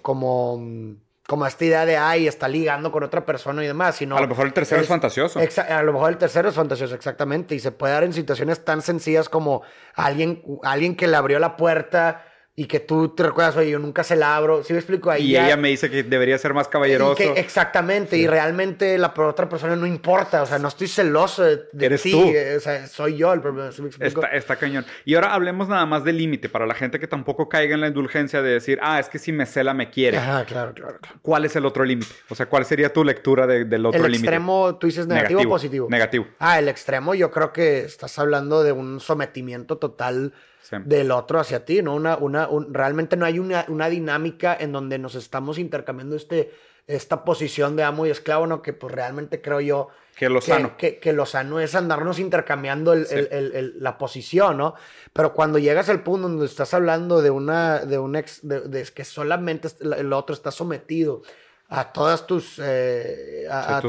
como, 0.00 0.96
como 1.26 1.46
esta 1.46 1.64
idea 1.66 1.84
de, 1.84 1.98
ay, 1.98 2.26
está 2.26 2.48
ligando 2.48 2.90
con 2.90 3.04
otra 3.04 3.26
persona 3.26 3.62
y 3.62 3.66
demás, 3.66 3.96
sino... 3.96 4.16
A 4.16 4.22
lo 4.22 4.28
mejor 4.28 4.46
el 4.46 4.54
tercero 4.54 4.80
es, 4.80 4.88
fantasioso. 4.88 5.38
A 5.38 5.82
lo 5.82 5.92
mejor 5.92 6.10
el 6.10 6.16
tercero 6.16 6.48
es 6.48 6.54
fantasioso, 6.54 6.94
exactamente. 6.94 7.54
Y 7.54 7.60
se 7.60 7.70
puede 7.70 7.92
dar 7.92 8.04
en 8.04 8.14
situaciones 8.14 8.64
tan 8.64 8.80
sencillas 8.80 9.28
como 9.28 9.60
alguien, 9.94 10.42
alguien 10.62 10.96
que 10.96 11.06
le 11.06 11.16
abrió 11.16 11.38
la 11.38 11.58
puerta 11.58 12.24
y 12.56 12.66
que 12.66 12.78
tú 12.78 13.08
te 13.08 13.24
recuerdas, 13.24 13.56
oye, 13.56 13.70
yo 13.70 13.80
nunca 13.80 14.04
se 14.04 14.14
la 14.14 14.36
abro. 14.36 14.62
¿Sí 14.62 14.72
me 14.72 14.78
explico? 14.78 15.10
Ahí 15.10 15.32
y 15.32 15.36
ella 15.36 15.56
me 15.56 15.70
dice 15.70 15.90
que 15.90 16.04
debería 16.04 16.38
ser 16.38 16.54
más 16.54 16.68
caballeroso. 16.68 17.20
exactamente, 17.34 18.16
y 18.16 18.28
realmente 18.28 18.96
la 18.96 19.12
otra 19.16 19.48
persona 19.48 19.74
no 19.74 19.86
importa, 19.86 20.42
o 20.42 20.46
sea, 20.46 20.60
no 20.60 20.68
estoy 20.68 20.86
celoso 20.86 21.42
de, 21.42 21.64
Eres 21.80 22.02
ti, 22.02 22.12
tú. 22.12 22.32
o 22.56 22.60
sea, 22.60 22.86
soy 22.86 23.16
yo 23.16 23.32
el 23.32 23.40
problema. 23.40 23.72
¿Sí 23.72 23.82
me? 23.82 23.88
Está, 23.88 24.28
está, 24.28 24.56
cañón. 24.56 24.86
Y 25.04 25.16
ahora 25.16 25.34
hablemos 25.34 25.68
nada 25.68 25.84
más 25.84 26.04
del 26.04 26.16
límite, 26.16 26.48
para 26.48 26.64
la 26.64 26.74
gente 26.74 27.00
que 27.00 27.08
tampoco 27.08 27.48
caiga 27.48 27.74
en 27.74 27.80
la 27.80 27.88
indulgencia 27.88 28.40
de 28.40 28.50
decir, 28.50 28.78
ah, 28.82 29.00
es 29.00 29.08
que 29.08 29.18
si 29.18 29.32
me 29.32 29.46
cela 29.46 29.74
me 29.74 29.90
quiere. 29.90 30.18
Ajá, 30.18 30.44
claro, 30.44 30.74
claro. 30.74 30.98
claro. 31.00 31.18
¿Cuál 31.22 31.44
es 31.46 31.56
el 31.56 31.66
otro 31.66 31.84
límite? 31.84 32.12
O 32.28 32.36
sea, 32.36 32.46
¿cuál 32.46 32.64
sería 32.64 32.92
tu 32.92 33.02
lectura 33.02 33.48
de, 33.48 33.64
del 33.64 33.84
otro 33.84 33.98
límite? 34.02 34.18
El 34.18 34.24
extremo, 34.24 34.76
tú 34.76 34.86
dices 34.86 35.08
negativo, 35.08 35.40
negativo 35.40 35.52
o 35.52 35.56
positivo. 35.56 35.88
Negativo. 35.90 36.26
Ah, 36.38 36.60
el 36.60 36.68
extremo, 36.68 37.16
yo 37.16 37.32
creo 37.32 37.52
que 37.52 37.80
estás 37.80 38.16
hablando 38.20 38.62
de 38.62 38.70
un 38.70 39.00
sometimiento 39.00 39.78
total 39.78 40.32
del 40.84 41.10
otro 41.10 41.40
hacia 41.40 41.64
ti, 41.64 41.82
¿no? 41.82 41.94
Una, 41.94 42.16
una, 42.16 42.48
realmente 42.70 43.16
no 43.16 43.26
hay 43.26 43.38
una, 43.38 43.64
una, 43.68 43.88
dinámica 43.88 44.56
en 44.58 44.72
donde 44.72 44.98
nos 44.98 45.14
estamos 45.14 45.58
intercambiando 45.58 46.16
este, 46.16 46.52
esta 46.86 47.24
posición 47.24 47.76
de 47.76 47.82
amo 47.82 48.06
y 48.06 48.10
esclavo, 48.10 48.46
¿no? 48.46 48.62
Que 48.62 48.72
pues 48.72 48.94
realmente 48.94 49.40
creo 49.40 49.60
yo... 49.60 49.88
Que 50.16 50.28
lo 50.28 50.40
sano. 50.40 50.76
Que, 50.76 51.00
que, 51.00 51.12
lo 51.12 51.26
sano 51.26 51.58
es 51.58 51.74
andarnos 51.74 52.20
intercambiando 52.20 52.92
el, 52.92 53.06
el, 53.10 53.74
la 53.78 53.98
posición, 53.98 54.58
¿no? 54.58 54.74
Pero 55.12 55.34
cuando 55.34 55.58
llegas 55.58 55.88
al 55.88 56.02
punto 56.02 56.28
donde 56.28 56.46
estás 56.46 56.72
hablando 56.72 57.20
de 57.20 57.30
una, 57.30 57.80
de 57.80 57.98
un 57.98 58.14
ex, 58.14 58.40
de, 58.42 58.86
que 58.94 59.04
solamente 59.04 59.68
el 59.80 60.12
otro 60.12 60.34
está 60.34 60.52
sometido 60.52 61.22
a 61.68 61.92
todas 61.92 62.26
tus, 62.26 62.60
eh, 62.62 63.46
a, 63.50 63.80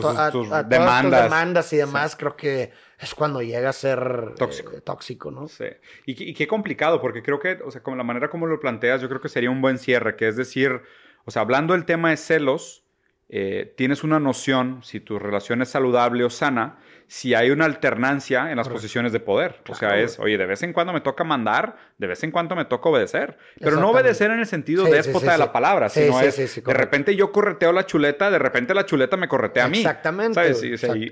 demandas. 0.68 1.24
demandas. 1.24 1.74
y 1.74 1.78
demás, 1.78 2.16
creo 2.16 2.36
que 2.36 2.72
es 3.00 3.14
cuando 3.14 3.42
llega 3.42 3.70
a 3.70 3.74
ser 3.74 4.34
tóxico, 4.38 4.72
eh, 4.74 4.82
tóxico 4.82 5.32
¿no? 5.32 5.48
Sí. 5.48 5.66
Y, 6.06 6.34
qué 6.34 6.48
complicado, 6.48 7.02
porque 7.02 7.22
creo 7.22 7.40
que, 7.40 7.60
o 7.64 7.72
sea, 7.72 7.84
como 7.84 7.98
la 7.98 8.04
manera 8.04 8.30
como 8.30 8.48
lo 8.48 8.60
planteas, 8.60 9.02
yo 9.02 9.10
creo 9.10 9.22
que 9.22 9.30
sería 9.30 9.52
un 9.52 9.62
buen 9.62 9.78
cierre, 9.78 10.16
que 10.16 10.28
es 10.28 10.36
decir, 10.36 10.82
o 11.26 11.32
sea, 11.32 11.42
hablando 11.42 11.74
del 11.74 11.86
tema 11.86 12.10
de 12.10 12.18
celos, 12.18 12.84
eh, 13.28 13.74
tienes 13.76 14.04
una 14.04 14.20
noción, 14.20 14.82
si 14.84 15.00
tu 15.00 15.20
relación 15.20 15.62
es 15.62 15.70
saludable 15.70 16.24
o 16.24 16.30
sana, 16.30 16.78
si 17.08 17.34
hay 17.34 17.52
una 17.52 17.66
alternancia 17.66 18.52
en 18.52 18.58
las 18.58 18.68
posiciones 18.68 19.12
de 19.12 19.20
poder. 19.20 19.62
o 19.70 19.76
sea, 19.76 19.98
es, 19.98 20.20
oye, 20.20 20.38
de 20.38 20.46
vez 20.46 20.64
en 20.64 20.74
cuando 20.74 20.94
me 20.94 21.02
toca 21.02 21.24
mandar, 21.24 21.76
de 21.98 22.08
vez 22.08 22.24
en 22.24 22.32
cuando 22.32 22.56
me 22.56 22.66
toca 22.66 22.90
obedecer. 22.90 23.38
Pero 23.60 23.78
no 23.78 23.92
obedecer 23.92 24.32
en 24.32 24.40
el 24.40 24.48
sentido 24.48 24.86
déspota 24.86 25.34
de 25.34 25.38
la 25.38 25.52
palabra, 25.52 25.90
sino 25.90 26.20
es, 26.20 26.64
de 26.64 26.74
repente 26.74 27.16
yo 27.16 27.32
correteo 27.32 27.72
la 27.72 27.86
chuleta, 27.86 28.32
de 28.32 28.40
repente 28.40 28.74
la 28.74 28.86
chuleta 28.86 29.18
me 29.18 29.28
corretea 29.28 29.66
a 29.66 29.68
mí. 29.68 29.80
Exactamente. 29.80 30.50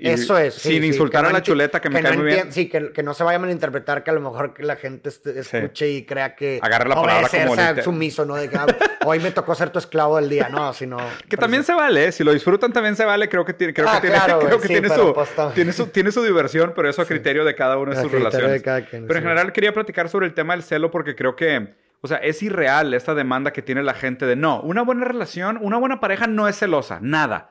Eso 0.02 0.38
es. 0.38 0.54
sin 0.54 0.84
insultar 0.84 1.26
a 1.26 1.32
la 1.32 1.42
chuleta, 1.42 1.80
que, 1.80 1.90
me 1.90 2.02
cae 2.02 2.16
muy 2.16 2.26
bien. 2.26 2.52
Sí, 2.52 2.68
que, 2.68 3.02
no 3.02 3.14
se 3.14 3.22
vaya 3.22 3.36
a 3.36 3.40
malinterpretar, 3.40 4.02
que 4.02 4.10
a 4.10 4.14
lo 4.14 4.20
mejor 4.20 4.54
que 4.54 4.62
la 4.62 4.76
gente 4.76 5.10
escuche 5.10 5.90
y 5.90 6.04
crea 6.04 6.34
que... 6.34 6.58
Agarre 6.62 6.88
la 6.88 6.94
palabra 6.96 7.28
como... 7.28 7.54
Sea, 7.54 7.82
sumiso, 7.82 8.24
¿no? 8.24 8.34
De 8.36 8.48
que 8.48 8.56
ah, 8.56 8.66
hoy 9.04 9.20
me 9.20 9.30
tocó 9.30 9.54
ser 9.54 9.70
tu 9.70 9.78
esclavo 9.78 10.16
del 10.16 10.28
día, 10.28 10.48
no, 10.48 10.72
sino... 10.72 10.96
Que 11.28 11.36
también 11.36 11.64
se 11.64 11.74
vale, 11.74 12.06
¿eh? 12.06 12.12
si 12.12 12.24
lo 12.24 12.32
disfrutan 12.32 12.72
también 12.72 12.96
se 12.96 13.04
vale, 13.04 13.28
creo 13.28 13.44
que 13.44 13.52
tiene, 13.52 13.74
creo 13.74 13.86
que 14.00 14.00
tiene, 14.00 14.18
tiene 15.54 15.72
su 15.72 15.83
tiene 15.92 16.12
su 16.12 16.22
diversión, 16.22 16.72
pero 16.74 16.88
eso 16.88 17.02
a 17.02 17.06
criterio 17.06 17.44
de 17.44 17.54
cada 17.54 17.78
una 17.78 17.94
de 17.94 18.02
sus 18.02 18.12
relaciones. 18.12 18.62
pero 18.62 19.16
en 19.16 19.22
general 19.22 19.52
quería 19.52 19.72
platicar 19.72 20.08
sobre 20.08 20.26
el 20.26 20.34
tema 20.34 20.54
del 20.54 20.62
celo 20.62 20.90
porque 20.90 21.14
creo 21.14 21.36
que, 21.36 21.74
o 22.00 22.08
sea, 22.08 22.18
es 22.18 22.42
irreal 22.42 22.94
esta 22.94 23.14
demanda 23.14 23.52
que 23.52 23.62
tiene 23.62 23.82
la 23.82 23.94
gente 23.94 24.26
de 24.26 24.36
no, 24.36 24.60
una 24.62 24.82
buena 24.82 25.04
relación, 25.04 25.58
una 25.60 25.78
buena 25.78 26.00
pareja 26.00 26.26
no 26.26 26.48
es 26.48 26.58
celosa, 26.58 26.98
nada. 27.00 27.50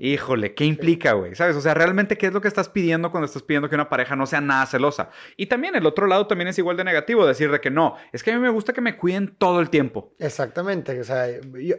Híjole, 0.00 0.54
¿qué 0.54 0.64
implica, 0.64 1.12
güey? 1.12 1.34
¿Sabes? 1.34 1.56
O 1.56 1.60
sea, 1.60 1.74
realmente, 1.74 2.16
¿qué 2.16 2.26
es 2.26 2.32
lo 2.32 2.40
que 2.40 2.48
estás 2.48 2.68
pidiendo 2.68 3.10
cuando 3.10 3.26
estás 3.26 3.42
pidiendo 3.42 3.68
que 3.68 3.74
una 3.74 3.88
pareja 3.88 4.16
no 4.16 4.26
sea 4.26 4.40
nada 4.40 4.66
celosa? 4.66 5.10
Y 5.36 5.46
también 5.46 5.74
el 5.74 5.86
otro 5.86 6.06
lado 6.06 6.26
también 6.26 6.48
es 6.48 6.58
igual 6.58 6.76
de 6.76 6.84
negativo, 6.84 7.26
decir 7.26 7.50
de 7.50 7.60
que 7.60 7.70
no, 7.70 7.96
es 8.12 8.22
que 8.22 8.32
a 8.32 8.34
mí 8.34 8.40
me 8.40 8.50
gusta 8.50 8.72
que 8.72 8.80
me 8.80 8.96
cuiden 8.96 9.34
todo 9.38 9.60
el 9.60 9.70
tiempo. 9.70 10.14
Exactamente, 10.18 11.00
o 11.00 11.04
sea, 11.04 11.26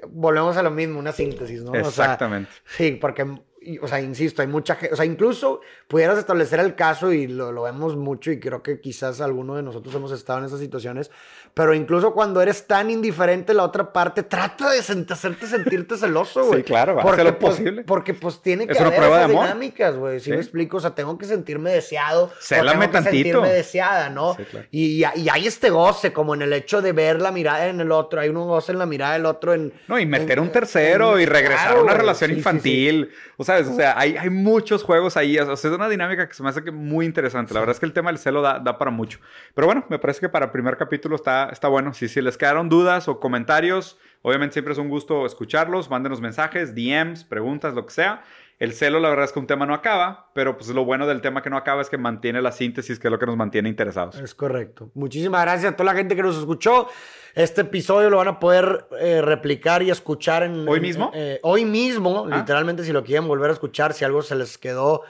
volvemos 0.09 0.57
a 0.57 0.63
lo 0.63 0.71
mismo, 0.71 0.99
una 0.99 1.11
síntesis, 1.11 1.61
¿no? 1.63 1.73
Exactamente. 1.73 2.51
sí, 2.65 2.97
porque 2.99 3.25
o 3.81 3.87
sea, 3.87 4.01
insisto, 4.01 4.41
hay 4.41 4.47
mucha 4.47 4.75
gente, 4.75 4.93
o 4.93 4.97
sea, 4.97 5.05
incluso 5.05 5.61
pudieras 5.87 6.17
establecer 6.17 6.59
el 6.59 6.75
caso 6.75 7.11
y 7.11 7.27
lo, 7.27 7.51
lo, 7.51 7.63
vemos 7.63 7.95
mucho 7.95 8.31
y 8.31 8.39
creo 8.39 8.63
que 8.63 8.79
quizás 8.79 9.21
alguno 9.21 9.55
de 9.55 9.63
nosotros 9.63 9.93
hemos 9.95 10.11
estado 10.11 10.39
en 10.39 10.45
esas 10.45 10.59
situaciones, 10.59 11.11
pero 11.53 11.73
incluso 11.73 12.13
cuando 12.13 12.41
eres 12.41 12.65
tan 12.65 12.89
indiferente 12.89 13.53
la 13.53 13.63
otra 13.63 13.93
parte, 13.93 14.23
trata 14.23 14.71
de 14.71 14.79
hacerte 14.79 15.45
sentirte 15.45 15.97
celoso, 15.97 16.45
güey. 16.45 16.59
Sí, 16.59 16.63
claro, 16.63 16.95
va 16.95 17.03
porque, 17.03 17.21
a 17.21 17.23
lo 17.25 17.37
pues, 17.37 17.57
posible. 17.57 17.83
Porque 17.83 18.13
pues 18.13 18.41
tiene 18.41 18.65
que 18.65 18.73
es 18.73 18.79
una 18.79 18.91
prueba 18.91 19.19
de 19.19 19.23
amor. 19.25 19.43
dinámicas, 19.45 19.95
güey, 19.95 20.19
si 20.19 20.31
me 20.31 20.37
explico, 20.37 20.77
o 20.77 20.79
sea, 20.79 20.95
tengo 20.95 21.17
que 21.17 21.25
sentirme 21.25 21.71
deseado. 21.71 22.31
Célame 22.39 22.87
tengo 22.87 23.03
que 23.03 23.11
sentirme 23.11 23.49
deseada, 23.49 24.09
¿no? 24.09 24.35
Sí, 24.35 24.43
claro. 24.45 24.67
y, 24.71 25.03
y, 25.03 25.29
hay 25.29 25.45
este 25.47 25.69
goce, 25.69 26.11
como 26.11 26.33
en 26.33 26.41
el 26.41 26.53
hecho 26.53 26.81
de 26.81 26.91
ver 26.91 27.21
la 27.21 27.31
mirada 27.31 27.67
en 27.67 27.79
el 27.79 27.91
otro, 27.91 28.19
hay 28.19 28.29
un 28.29 28.35
goce 28.47 28.71
en 28.71 28.79
la 28.79 28.85
mirada 28.85 29.13
del 29.13 29.25
otro 29.25 29.53
en... 29.53 29.73
No, 29.87 29.99
y 29.99 30.05
meter 30.05 30.39
un 30.39 30.51
tercero 30.51 31.19
y 31.19 31.25
regresar 31.25 31.77
a 31.77 31.81
una 31.81 31.93
relación 31.93 32.31
infantil, 32.31 33.11
o 33.37 33.43
sabes, 33.53 33.67
o 33.67 33.75
sea, 33.75 33.97
hay, 33.97 34.17
hay 34.17 34.29
muchos 34.29 34.83
juegos 34.83 35.17
ahí. 35.17 35.37
O 35.37 35.55
sea, 35.55 35.71
es 35.71 35.75
una 35.75 35.89
dinámica 35.89 36.27
que 36.27 36.33
se 36.33 36.43
me 36.43 36.49
hace 36.49 36.63
que 36.63 36.71
muy 36.71 37.05
interesante. 37.05 37.53
La 37.53 37.59
verdad 37.59 37.75
es 37.75 37.79
que 37.79 37.85
el 37.85 37.93
tema 37.93 38.09
del 38.09 38.17
celo 38.17 38.41
da, 38.41 38.59
da, 38.59 38.77
para 38.77 38.91
mucho. 38.91 39.19
Pero 39.53 39.67
bueno, 39.67 39.85
me 39.89 39.99
parece 39.99 40.19
que 40.19 40.29
para 40.29 40.45
el 40.45 40.51
primer 40.51 40.77
capítulo 40.77 41.15
está, 41.15 41.49
está 41.51 41.67
bueno. 41.67 41.93
Si, 41.93 42.07
si 42.07 42.21
les 42.21 42.37
quedaron 42.37 42.69
dudas 42.69 43.07
o 43.07 43.19
comentarios, 43.19 43.97
obviamente 44.21 44.53
siempre 44.53 44.73
es 44.73 44.79
un 44.79 44.89
gusto 44.89 45.25
escucharlos. 45.25 45.89
Mándenos 45.89 46.21
mensajes, 46.21 46.73
DMs, 46.75 47.23
preguntas, 47.23 47.73
lo 47.73 47.85
que 47.85 47.93
sea. 47.93 48.23
El 48.63 48.71
celo, 48.71 49.01
la 49.01 49.09
verdad 49.09 49.25
es 49.25 49.33
que 49.33 49.39
un 49.39 49.45
tema 49.45 49.65
no 49.65 49.73
acaba, 49.73 50.31
pero 50.33 50.55
pues 50.55 50.69
lo 50.69 50.85
bueno 50.85 51.05
del 51.05 51.19
tema 51.19 51.41
que 51.41 51.49
no 51.49 51.57
acaba 51.57 51.81
es 51.81 51.89
que 51.89 51.97
mantiene 51.97 52.41
la 52.41 52.53
síntesis, 52.53 52.97
que 52.97 53.09
es 53.09 53.11
lo 53.11 53.19
que 53.19 53.25
nos 53.25 53.35
mantiene 53.35 53.67
interesados. 53.67 54.17
Es 54.17 54.33
correcto. 54.33 54.89
Muchísimas 54.93 55.41
gracias 55.41 55.73
a 55.73 55.75
toda 55.75 55.91
la 55.91 55.97
gente 55.97 56.15
que 56.15 56.23
nos 56.23 56.37
escuchó. 56.37 56.87
Este 57.35 57.59
episodio 57.59 58.09
lo 58.09 58.15
van 58.15 58.29
a 58.29 58.39
poder 58.39 58.87
eh, 59.01 59.21
replicar 59.21 59.83
y 59.83 59.91
escuchar 59.91 60.43
en... 60.43 60.65
¿Hoy 60.65 60.79
mismo? 60.79 61.11
Eh, 61.13 61.41
hoy 61.43 61.65
mismo, 61.65 62.25
ah. 62.31 62.37
literalmente, 62.37 62.85
si 62.85 62.93
lo 62.93 63.03
quieren 63.03 63.27
volver 63.27 63.49
a 63.49 63.53
escuchar, 63.53 63.91
si 63.91 64.05
algo 64.05 64.21
se 64.21 64.35
les 64.35 64.57
quedó 64.57 65.01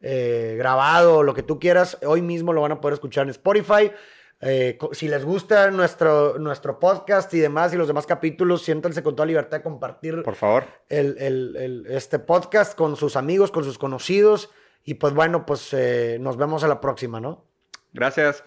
eh, 0.00 0.54
grabado, 0.56 1.22
lo 1.22 1.34
que 1.34 1.42
tú 1.42 1.58
quieras, 1.58 1.98
hoy 2.06 2.22
mismo 2.22 2.54
lo 2.54 2.62
van 2.62 2.72
a 2.72 2.80
poder 2.80 2.94
escuchar 2.94 3.24
en 3.24 3.28
Spotify. 3.28 3.92
Si 4.92 5.08
les 5.08 5.24
gusta 5.24 5.70
nuestro, 5.70 6.38
nuestro 6.38 6.78
podcast 6.78 7.32
y 7.34 7.38
demás 7.38 7.72
y 7.72 7.76
los 7.76 7.86
demás 7.86 8.06
capítulos, 8.06 8.62
siéntanse 8.62 9.02
con 9.02 9.14
toda 9.14 9.26
libertad 9.26 9.58
de 9.58 9.62
compartir. 9.62 10.22
Por 10.22 10.34
favor. 10.34 10.64
El, 10.88 11.86
este 11.88 12.18
podcast 12.18 12.76
con 12.76 12.96
sus 12.96 13.16
amigos, 13.16 13.50
con 13.50 13.64
sus 13.64 13.78
conocidos. 13.78 14.50
Y 14.84 14.94
pues 14.94 15.14
bueno, 15.14 15.46
pues 15.46 15.74
nos 16.18 16.36
vemos 16.36 16.64
a 16.64 16.68
la 16.68 16.80
próxima, 16.80 17.20
¿no? 17.20 17.44
Gracias. 17.92 18.42